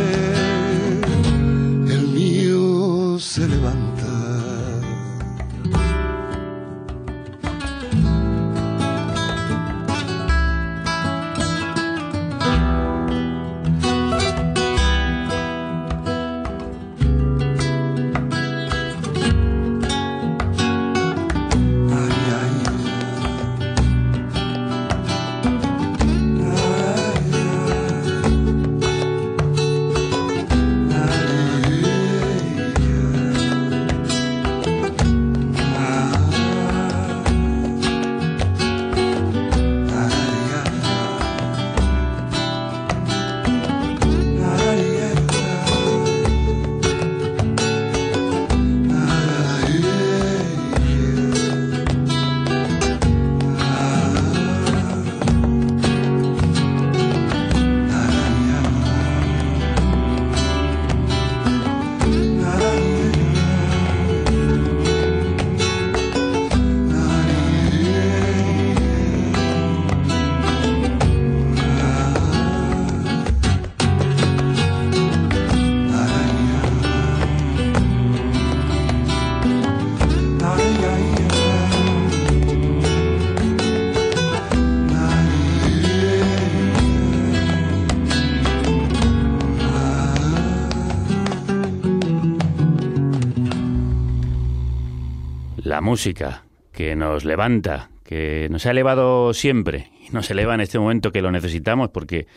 [95.88, 101.14] música que nos levanta, que nos ha elevado siempre y nos eleva en este momento
[101.14, 102.28] que lo necesitamos porque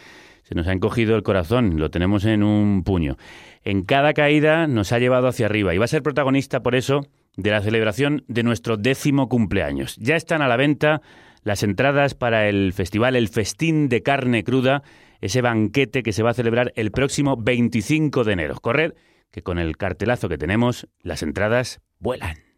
[0.45, 3.17] se nos ha encogido el corazón, lo tenemos en un puño.
[3.65, 7.01] En cada caída nos ha llevado hacia arriba y va a ser protagonista por eso
[7.37, 9.97] de la celebración de nuestro décimo cumpleaños.
[9.97, 11.03] Ya están a la venta
[11.43, 14.85] las entradas para el festival El Festín de Carne Cruda,
[15.21, 18.55] ese banquete que se va a celebrar el próximo 25 de enero.
[18.61, 18.93] Corred,
[19.33, 22.50] que con el cartelazo que tenemos, las entradas vuelan.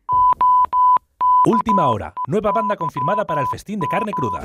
[1.45, 2.15] Última hora.
[2.29, 4.41] Nueva banda confirmada para el festín de carne cruda.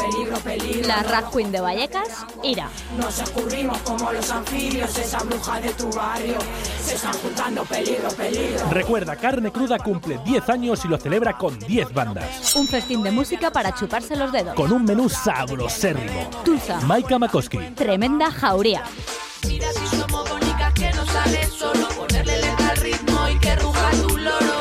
[0.87, 2.69] La Rad Queen de Vallecas, Ira.
[2.97, 6.39] Nos escurrimos como los anfibios, esa bruja de tu barrio.
[6.81, 8.67] Se están juntando peligro, peligro.
[8.71, 12.55] Recuerda, Carne Cruda cumple 10 años y lo celebra con 10 bandas.
[12.55, 14.55] Un festín de música para chuparse los dedos.
[14.55, 16.31] Con un menú sabrosérrimo.
[16.43, 16.81] Tuza.
[16.81, 17.59] Maika Makoski.
[17.75, 18.81] Tremenda jauría.
[19.47, 19.97] Mira si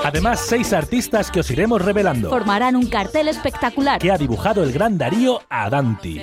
[0.07, 2.31] Además, seis artistas que os iremos revelando.
[2.31, 4.01] Formarán un cartel espectacular.
[4.01, 6.23] Que ha dibujado el gran Darío Adanti.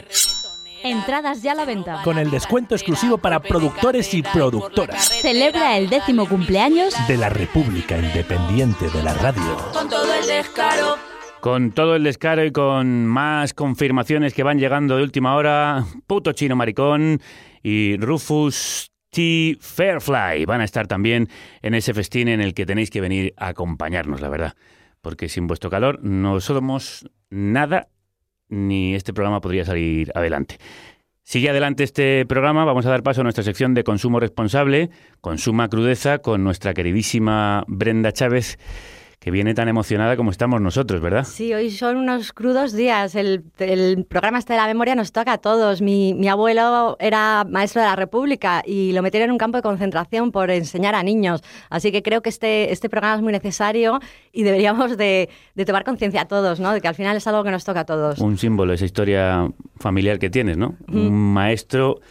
[0.86, 2.02] Entradas ya a la venta.
[2.02, 5.10] Con el descuento exclusivo para productores y productoras.
[5.22, 9.58] Celebra el décimo cumpleaños de la República Independiente de la Radio.
[9.74, 10.98] Con todo el descaro.
[11.42, 16.32] Con todo el descaro y con más confirmaciones que van llegando de última hora, Puto
[16.32, 17.20] Chino Maricón
[17.62, 19.58] y Rufus T.
[19.60, 21.30] Fairfly van a estar también
[21.62, 24.56] en ese festín en el que tenéis que venir a acompañarnos, la verdad.
[25.02, 27.90] Porque sin vuestro calor no somos nada
[28.50, 30.58] ni este programa podría salir adelante.
[31.24, 34.90] Sigue adelante este programa, vamos a dar paso a nuestra sección de consumo responsable,
[35.22, 38.60] consuma crudeza, con nuestra queridísima Brenda Chávez,
[39.24, 41.24] que viene tan emocionada como estamos nosotros, ¿verdad?
[41.24, 43.16] Sí, hoy son unos crudos días.
[43.16, 45.82] El, el programa este de la memoria nos toca a todos.
[45.82, 49.62] Mi, mi, abuelo era maestro de la República y lo metieron en un campo de
[49.62, 51.42] concentración por enseñar a niños.
[51.70, 54.02] Así que creo que este, este programa es muy necesario
[54.34, 56.74] y deberíamos de, de tomar conciencia a todos, ¿no?
[56.74, 58.20] De que al final es algo que nos toca a todos.
[58.20, 60.76] Un símbolo, esa historia familiar que tienes, ¿no?
[60.88, 60.98] Mm.
[60.98, 62.02] Un maestro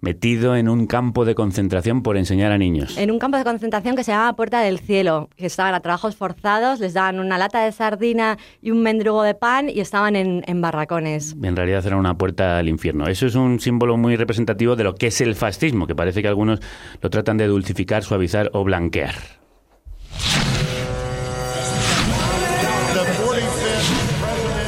[0.00, 2.96] metido en un campo de concentración por enseñar a niños.
[2.98, 6.16] En un campo de concentración que se llama Puerta del Cielo, que estaban a trabajos
[6.16, 10.42] forzados, les daban una lata de sardina y un mendrugo de pan y estaban en,
[10.46, 11.36] en barracones.
[11.42, 13.06] En realidad era una puerta al infierno.
[13.08, 16.28] Eso es un símbolo muy representativo de lo que es el fascismo, que parece que
[16.28, 16.60] algunos
[17.00, 19.14] lo tratan de dulcificar, suavizar o blanquear.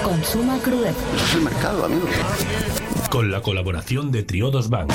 [0.03, 0.99] Consuma recrudece.
[1.16, 2.07] Es el mercado, amigo.
[3.11, 4.93] Con la colaboración de Triodos Bank.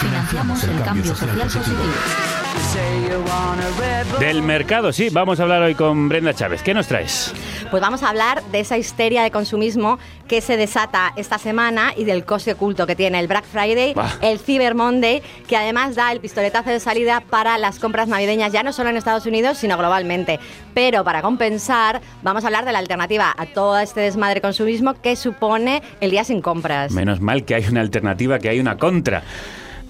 [0.00, 2.31] Financiamos el cambio social positivo.
[4.18, 5.08] Del mercado, sí.
[5.10, 6.62] Vamos a hablar hoy con Brenda Chávez.
[6.62, 7.32] ¿Qué nos traes?
[7.70, 9.98] Pues vamos a hablar de esa histeria de consumismo
[10.28, 14.12] que se desata esta semana y del coste oculto que tiene el Black Friday, Bah.
[14.20, 18.62] el Cyber Monday, que además da el pistoletazo de salida para las compras navideñas, ya
[18.62, 20.38] no solo en Estados Unidos, sino globalmente.
[20.72, 25.16] Pero para compensar, vamos a hablar de la alternativa a todo este desmadre consumismo que
[25.16, 26.92] supone el día sin compras.
[26.92, 29.22] Menos mal que hay una alternativa, que hay una contra.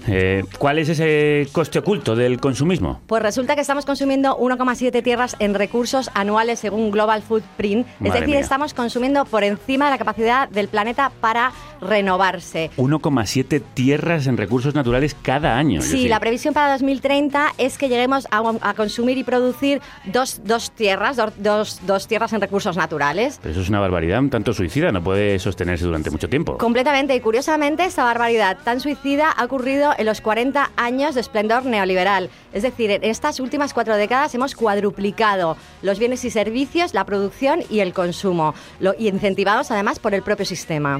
[0.07, 3.01] Eh, ¿Cuál es ese coste oculto del consumismo?
[3.07, 7.87] Pues resulta que estamos consumiendo 1,7 tierras en recursos anuales según Global Footprint.
[8.03, 8.39] Es decir, mía.
[8.39, 11.51] estamos consumiendo por encima de la capacidad del planeta para
[11.81, 12.71] renovarse.
[12.77, 15.81] 1,7 tierras en recursos naturales cada año.
[15.81, 20.71] Sí, la previsión para 2030 es que lleguemos a, a consumir y producir dos, dos
[20.71, 23.39] tierras, dos, dos, dos tierras en recursos naturales.
[23.41, 26.57] Pero eso es una barbaridad, un tanto suicida, no puede sostenerse durante mucho tiempo.
[26.57, 31.65] Completamente y curiosamente esta barbaridad tan suicida ha ocurrido en los 40 años de esplendor
[31.65, 32.29] neoliberal.
[32.51, 37.61] Es decir, en estas últimas cuatro décadas hemos cuadruplicado los bienes y servicios, la producción
[37.69, 38.53] y el consumo,
[38.97, 40.99] y incentivados además por el propio sistema.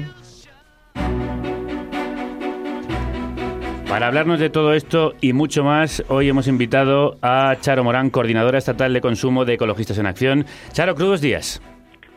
[3.88, 8.58] Para hablarnos de todo esto y mucho más, hoy hemos invitado a Charo Morán, coordinadora
[8.58, 10.46] estatal de consumo de Ecologistas en Acción.
[10.72, 11.62] Charo, crudos días.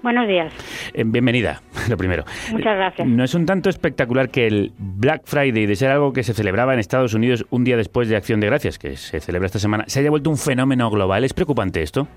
[0.08, 0.53] Buenos días.
[0.93, 2.24] Eh, bienvenida, lo primero.
[2.53, 3.05] Muchas gracias.
[3.05, 6.74] ¿No es un tanto espectacular que el Black Friday, de ser algo que se celebraba
[6.74, 9.84] en Estados Unidos un día después de Acción de Gracias, que se celebra esta semana,
[9.88, 11.26] se haya vuelto un fenómeno global?
[11.26, 12.08] ¿Es preocupante esto?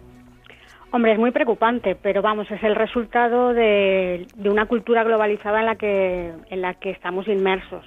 [0.93, 5.67] Hombre, es muy preocupante, pero vamos, es el resultado de, de una cultura globalizada en
[5.67, 7.85] la que, en la que estamos inmersos.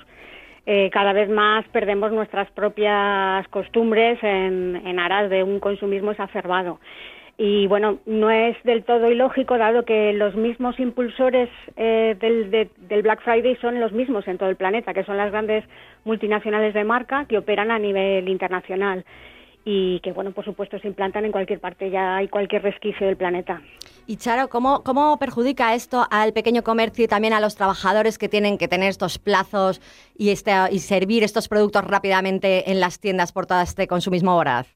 [0.65, 6.81] Eh, cada vez más perdemos nuestras propias costumbres en, en aras de un consumismo exacerbado.
[7.37, 12.69] Y bueno, no es del todo ilógico, dado que los mismos impulsores eh, del, de-
[12.77, 15.63] del Black Friday son los mismos en todo el planeta, que son las grandes
[16.05, 19.03] multinacionales de marca que operan a nivel internacional
[19.65, 23.15] y que, bueno, por supuesto, se implantan en cualquier parte, ya hay cualquier resquicio del
[23.17, 23.61] planeta.
[24.05, 28.27] Y Charo, ¿cómo, ¿cómo perjudica esto al pequeño comercio y también a los trabajadores que
[28.29, 29.81] tienen que tener estos plazos
[30.17, 34.67] y, este, y servir estos productos rápidamente en las tiendas por todo este consumismo voraz?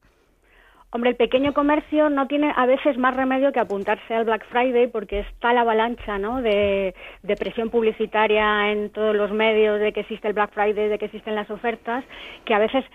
[0.89, 4.87] Hombre, el pequeño comercio no tiene a veces más remedio que apuntarse al Black Friday
[4.87, 6.41] porque está la avalancha ¿no?
[6.41, 6.95] de,
[7.37, 11.35] presión publicitaria en todos los medios de que existe el Black Friday, de que existen
[11.35, 12.05] las ofertas,
[12.45, 12.85] que a veces,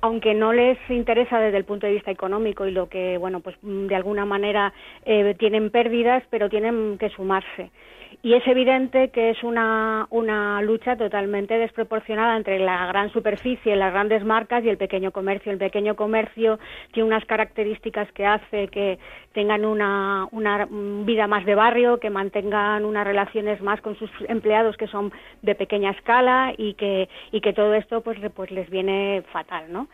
[0.00, 3.54] aunque no les interesa desde el punto de vista económico y lo que, bueno, pues
[3.62, 4.72] de alguna manera
[5.04, 7.70] eh, tienen pérdidas, pero tienen que sumarse.
[8.22, 13.92] Y es evidente que es una, una lucha totalmente desproporcionada entre la gran superficie, las
[13.92, 15.52] grandes marcas y el pequeño comercio.
[15.52, 16.58] El pequeño comercio
[16.92, 18.98] tiene unas características que hace que
[19.32, 20.66] tengan una, una
[21.04, 25.12] vida más de barrio, que mantengan unas relaciones más con sus empleados que son
[25.42, 29.88] de pequeña escala y que, y que todo esto pues, pues les viene fatal, ¿no?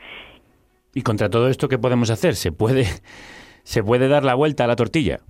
[0.94, 2.34] Y contra todo esto, ¿qué podemos hacer?
[2.34, 2.84] ¿Se puede,
[3.62, 5.20] se puede dar la vuelta a la tortilla?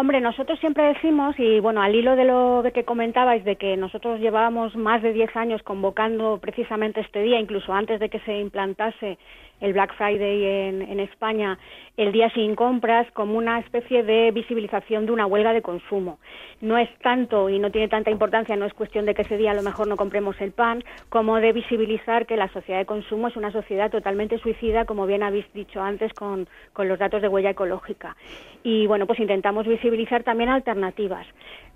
[0.00, 4.20] Hombre, nosotros siempre decimos, y bueno, al hilo de lo que comentabais, de que nosotros
[4.20, 9.18] llevábamos más de 10 años convocando precisamente este día, incluso antes de que se implantase
[9.60, 11.58] el Black Friday en, en España,
[11.96, 16.18] el día sin compras, como una especie de visibilización de una huelga de consumo.
[16.60, 19.50] No es tanto y no tiene tanta importancia, no es cuestión de que ese día
[19.50, 23.28] a lo mejor no compremos el pan, como de visibilizar que la sociedad de consumo
[23.28, 27.28] es una sociedad totalmente suicida, como bien habéis dicho antes con, con los datos de
[27.28, 28.16] huella ecológica.
[28.62, 31.26] Y bueno, pues intentamos visibilizar también alternativas.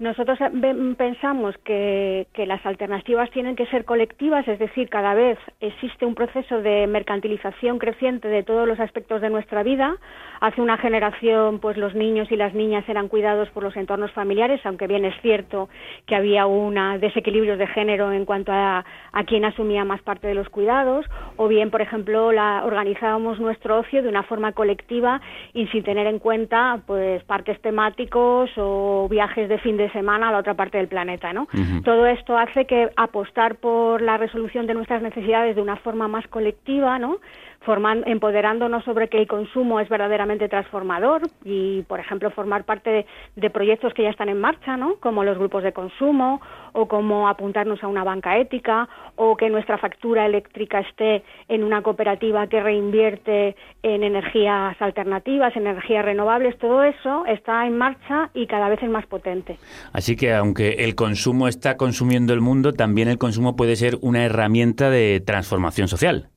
[0.02, 6.04] Nosotros eh, pensamos que, las alternativas tienen que ser colectivas, es decir, cada vez existe
[6.04, 9.94] un proceso de mercantilización creciente de todos los aspectos de nuestra vida.
[10.40, 14.60] Hace una generación, pues los niños y las niñas eran cuidados por los entornos familiares,
[14.64, 15.68] aunque bien es cierto
[16.04, 20.34] que había una desequilibrios de género en cuanto a, a quién asumía más parte de
[20.34, 25.20] los cuidados, o bien, por ejemplo, la, organizábamos nuestro ocio de una forma colectiva
[25.54, 30.32] y sin tener en cuenta pues parques temáticos o viajes de fin de semana a
[30.32, 31.48] la otra parte del planeta, ¿no?
[31.84, 36.26] Todo esto hace que apostar por la resolución de nuestras necesidades de una forma más
[36.28, 37.18] colectiva, ¿no?
[37.64, 43.06] Forman- empoderándonos sobre que el consumo es verdaderamente transformador y, por ejemplo, formar parte
[43.36, 44.96] de proyectos que ya están en marcha, ¿no?
[44.96, 46.40] Como los grupos de consumo
[46.72, 51.82] o como apuntarnos a una banca ética o que nuestra factura eléctrica esté en una
[51.82, 56.58] cooperativa que reinvierte en energías alternativas, energías renovables.
[56.58, 59.58] Todo eso está en marcha y cada vez es más potente.
[59.92, 64.24] Así que aunque el consumo está consumiendo el mundo, también el consumo puede ser una
[64.24, 66.28] herramienta de transformación social.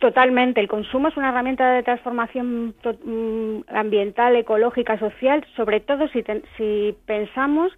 [0.00, 0.60] Totalmente.
[0.60, 6.24] El consumo es una herramienta de transformación mm, ambiental, ecológica, social, sobre todo si,
[6.56, 7.72] si pensamos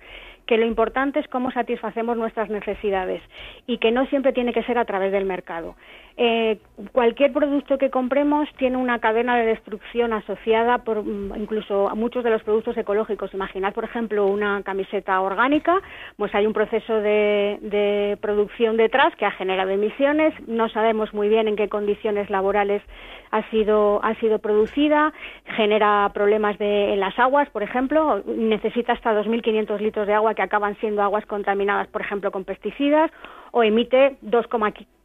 [0.47, 3.23] que lo importante es cómo satisfacemos nuestras necesidades
[3.67, 5.77] y que no siempre tiene que ser a través del mercado.
[6.17, 6.59] Eh,
[6.93, 12.23] cualquier producto que compremos tiene una cadena de destrucción asociada por mm, incluso a muchos
[12.23, 13.33] de los productos ecológicos.
[13.33, 15.81] Imaginad, por ejemplo, una camiseta orgánica,
[16.17, 21.49] pues hay un proceso de, producción detrás que ha generado emisiones, no sabemos muy bien
[21.49, 22.83] en qué condiciones laborales
[23.31, 25.13] ha sido, ha sido producida,
[25.57, 30.43] genera problemas de, en las aguas, por ejemplo, necesita hasta 2.500 litros de agua que
[30.43, 33.11] acaban siendo aguas contaminadas, por ejemplo, con pesticidas,
[33.53, 34.47] o emite 2,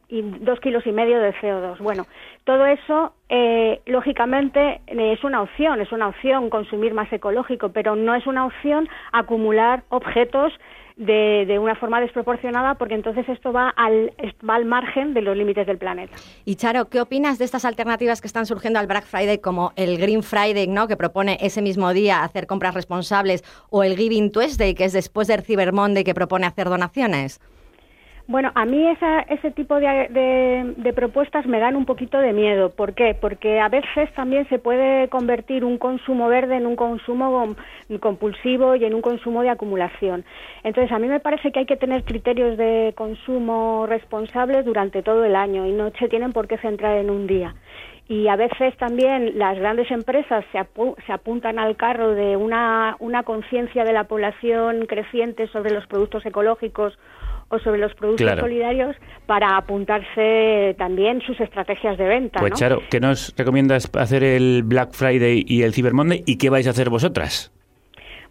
[0.08, 1.78] y dos kilos y medio de CO2.
[1.78, 2.06] Bueno,
[2.44, 8.14] todo eso, eh, lógicamente, es una opción, es una opción consumir más ecológico, pero no
[8.14, 10.52] es una opción acumular objetos
[10.96, 14.12] de, de una forma desproporcionada, porque entonces esto va al,
[14.48, 16.16] va al margen de los límites del planeta.
[16.44, 19.98] Y Charo, ¿qué opinas de estas alternativas que están surgiendo al Black Friday como el
[19.98, 20.88] Green Friday, ¿no?
[20.88, 25.28] que propone ese mismo día hacer compras responsables, o el Giving Tuesday, que es después
[25.28, 27.40] del Cyber Monday, que propone hacer donaciones?
[28.30, 32.68] Bueno, a mí esa, ese tipo de, propuestas me dan un poquito de miedo.
[32.68, 33.16] ¿Por qué?
[33.18, 37.56] Porque a veces también se puede convertir un consumo verde en un consumo
[38.00, 40.26] compulsivo y en un consumo de acumulación.
[40.62, 45.24] Entonces, a mí me parece que hay que tener criterios de consumo responsables durante todo
[45.24, 47.54] el año y no se tienen por qué centrar en un día
[48.10, 53.22] y a veces también las grandes empresas se, apu se apuntan al carro de una
[53.22, 56.98] conciencia de la población creciente sobre los productos ecológicos
[57.50, 58.42] o sobre los productos Claro.
[58.42, 58.96] solidarios
[59.26, 62.40] para apuntarse también sus estrategias de venta.
[62.40, 62.56] Pues ¿no?
[62.56, 66.66] Charo, ¿qué nos recomiendas hacer el Black Friday y el Cyber Monday y qué vais
[66.66, 67.52] a hacer vosotras?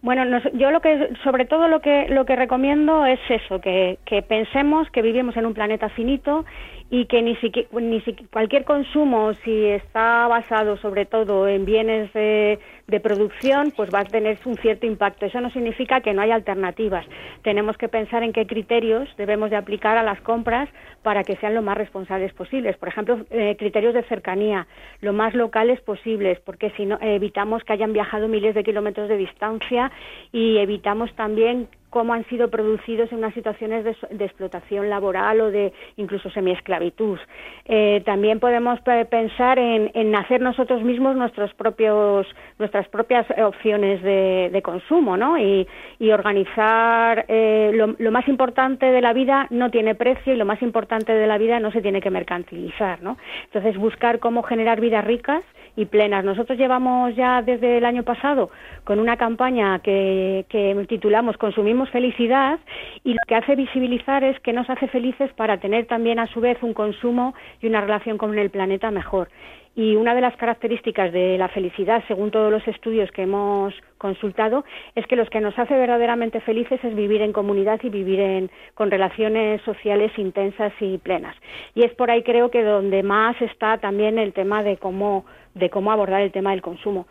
[0.03, 3.97] Bueno, nos- yo lo que, sobre todo lo que, lo que recomiendo es eso, que,
[4.05, 6.45] que pensemos que vivimos en un planeta finito
[6.89, 12.13] y que ni siquiera, ni siqui- cualquier consumo, si está basado sobre todo en bienes
[12.13, 15.25] de, de producción, pues va a tener un cierto impacto.
[15.25, 17.05] Eso no significa que no haya alternativas.
[17.41, 20.69] Tenemos que pensar en qué criterios debemos de aplicar a las compras
[21.03, 22.77] para que sean lo más responsables posibles.
[22.77, 24.67] Por ejemplo, eh, criterios de cercanía,
[25.01, 29.17] lo más locales posibles, porque si no evitamos que hayan viajado miles de kilómetros de
[29.17, 29.91] distancia
[30.31, 35.51] y evitamos también cómo han sido producidos en unas situaciones de, de explotación laboral o
[35.51, 37.17] de incluso semiesclavitud.
[37.65, 42.27] Eh, también podemos pe- pensar en, hacer nosotros mismos nuestros propios,
[42.59, 45.37] nuestras propias opciones de, de consumo, ¿no?
[45.37, 45.67] Y,
[46.11, 50.61] organizar eh, lo, lo más importante de la vida no tiene precio y lo más
[50.61, 53.17] importante de la vida no se tiene que mercantilizar, ¿no?
[53.45, 55.43] Entonces buscar cómo generar vidas ricas
[55.75, 56.25] y plenas.
[56.25, 58.49] Nosotros llevamos ya desde el año pasado
[58.83, 62.59] con una campaña que, que titulamos Consumimos felicidad
[63.03, 66.41] y lo que hace visibilizar es que nos hace felices para tener también a su
[66.41, 69.29] vez un consumo y una relación con el planeta mejor.
[69.75, 74.65] Y una de las características de la felicidad, según todos los estudios que hemos consultado,
[74.95, 78.49] es que los que nos hace verdaderamente felices es vivir en comunidad y vivir en,
[78.73, 81.35] con relaciones sociales intensas y plenas.
[81.75, 85.69] Y es por ahí creo que donde más está también el tema de cómo, de
[85.69, 87.05] cómo abordar el tema del consumo.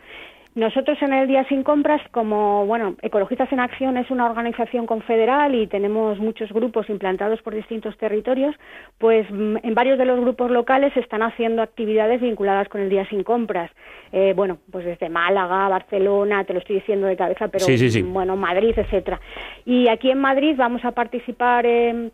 [0.57, 5.53] Nosotros en el Día Sin Compras, como bueno, Ecologistas en Acción es una organización confederal
[5.53, 8.55] y tenemos muchos grupos implantados por distintos territorios,
[8.97, 12.89] pues mm, en varios de los grupos locales se están haciendo actividades vinculadas con el
[12.89, 13.69] Día Sin Compras.
[14.11, 17.91] Eh, bueno, pues desde Málaga, Barcelona, te lo estoy diciendo de cabeza, pero Sí, sí,
[17.91, 18.01] sí.
[18.01, 19.21] bueno, Madrid, etcétera.
[19.63, 22.11] Y aquí en Madrid vamos a participar en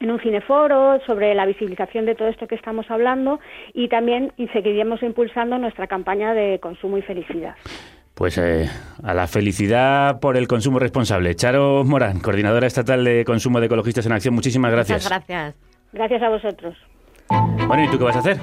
[0.00, 3.40] en un cineforo sobre la visibilización de todo esto que estamos hablando
[3.72, 7.54] y también y seguiremos impulsando nuestra campaña de consumo y felicidad.
[8.14, 8.66] Pues eh,
[9.02, 11.34] a la felicidad por el consumo responsable.
[11.34, 15.04] Charo Morán, coordinadora estatal de consumo de ecologistas en acción, muchísimas gracias.
[15.04, 15.54] Muchas gracias.
[15.92, 16.76] Gracias a vosotros.
[17.28, 18.38] Bueno, ¿y tú qué vas a hacer?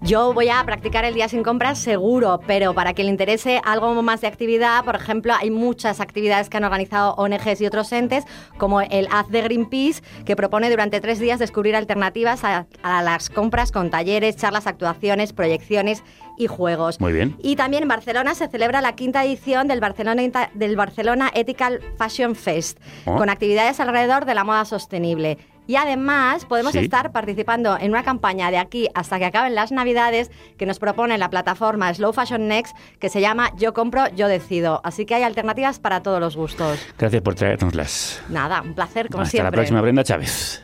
[0.00, 4.00] Yo voy a practicar el día sin compras seguro, pero para que le interese algo
[4.02, 8.24] más de actividad, por ejemplo, hay muchas actividades que han organizado ONGs y otros entes,
[8.56, 13.28] como el Haz de Greenpeace, que propone durante tres días descubrir alternativas a, a las
[13.30, 16.04] compras con talleres, charlas, actuaciones, proyecciones
[16.36, 17.00] y juegos.
[17.00, 17.36] Muy bien.
[17.42, 20.22] Y también en Barcelona se celebra la quinta edición del Barcelona,
[20.54, 23.16] del Barcelona Ethical Fashion Fest, Oh.
[23.16, 25.38] con actividades alrededor de la moda sostenible.
[25.68, 26.78] Y además podemos Sí.
[26.78, 31.18] estar participando en una campaña de aquí hasta que acaben las Navidades que nos propone
[31.18, 34.80] la plataforma Slow Fashion Next que se llama Yo compro, yo decido.
[34.82, 36.80] Así que hay alternativas para todos los gustos.
[36.98, 38.22] Gracias por traernoslas.
[38.30, 39.44] Nada, un placer como Hasta siempre.
[39.50, 40.62] la próxima, Brenda Chávez.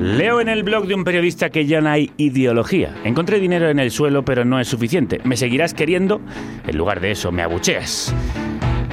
[0.00, 2.94] Leo en el blog de un periodista que ya no hay ideología.
[3.04, 5.20] Encontré dinero en el suelo, pero no es suficiente.
[5.24, 6.20] ¿Me seguirás queriendo?
[6.66, 8.14] En lugar de eso, me abucheas.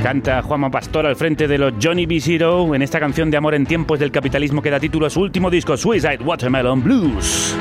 [0.03, 2.21] Canta Juanma Pastor al frente de los Johnny B.
[2.21, 5.19] Zero en esta canción de amor en tiempos del capitalismo que da título a su
[5.19, 7.55] último disco, Suicide Watermelon Blues.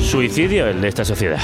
[0.00, 1.40] Suicidio el de esta sociedad.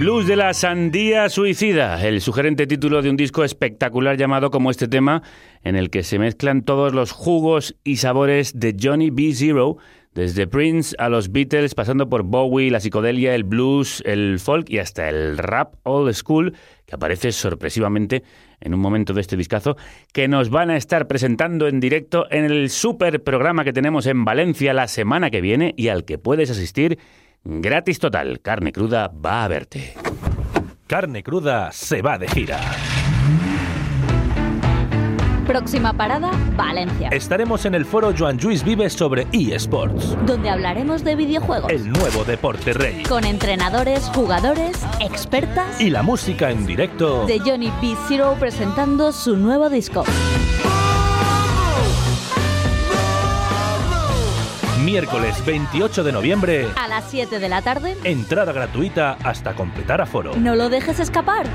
[0.00, 4.88] Blues de la sandía suicida, el sugerente título de un disco espectacular llamado como este
[4.88, 5.22] tema,
[5.62, 9.32] en el que se mezclan todos los jugos y sabores de Johnny B.
[9.34, 9.76] Zero,
[10.14, 14.78] desde Prince a los Beatles, pasando por Bowie, la psicodelia, el blues, el folk y
[14.78, 16.54] hasta el rap old school,
[16.86, 18.22] que aparece sorpresivamente
[18.62, 19.76] en un momento de este discazo,
[20.14, 24.24] que nos van a estar presentando en directo en el super programa que tenemos en
[24.24, 26.98] Valencia la semana que viene y al que puedes asistir
[27.44, 28.40] gratis total.
[28.40, 29.94] Carne cruda va a verte.
[30.86, 32.58] Carne cruda se va de gira.
[35.46, 37.08] Próxima parada, Valencia.
[37.08, 41.72] Estaremos en el foro Joan Lluís Vives sobre eSports, Donde hablaremos de videojuegos.
[41.72, 43.02] el nuevo deporte rey.
[43.02, 45.80] Con entrenadores, jugadores, expertas.
[45.80, 47.96] Y la música en directo De Johnny B.
[48.06, 50.04] Zero presentando su nuevo disco.
[54.84, 57.96] Miércoles 28 de noviembre, A las 7 de la tarde.
[58.04, 60.34] entrada gratuita hasta completar aforo.
[60.36, 61.46] No lo dejes escapar.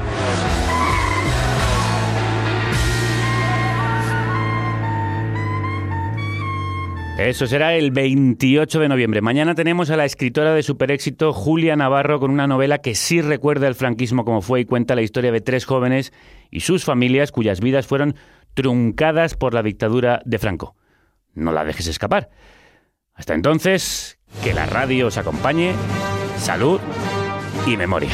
[7.17, 9.21] Eso será el 28 de noviembre.
[9.21, 13.21] Mañana tenemos a la escritora de super éxito Julia Navarro con una novela que sí
[13.21, 16.11] recuerda el franquismo como fue y cuenta la historia de tres jóvenes
[16.51, 18.15] y sus familias cuyas vidas fueron
[18.53, 20.75] truncadas por la dictadura de Franco.
[21.35, 22.29] No la dejes escapar.
[23.15, 25.73] Hasta entonces, que la radio os acompañe,
[26.37, 26.79] salud
[27.65, 28.11] y memoria.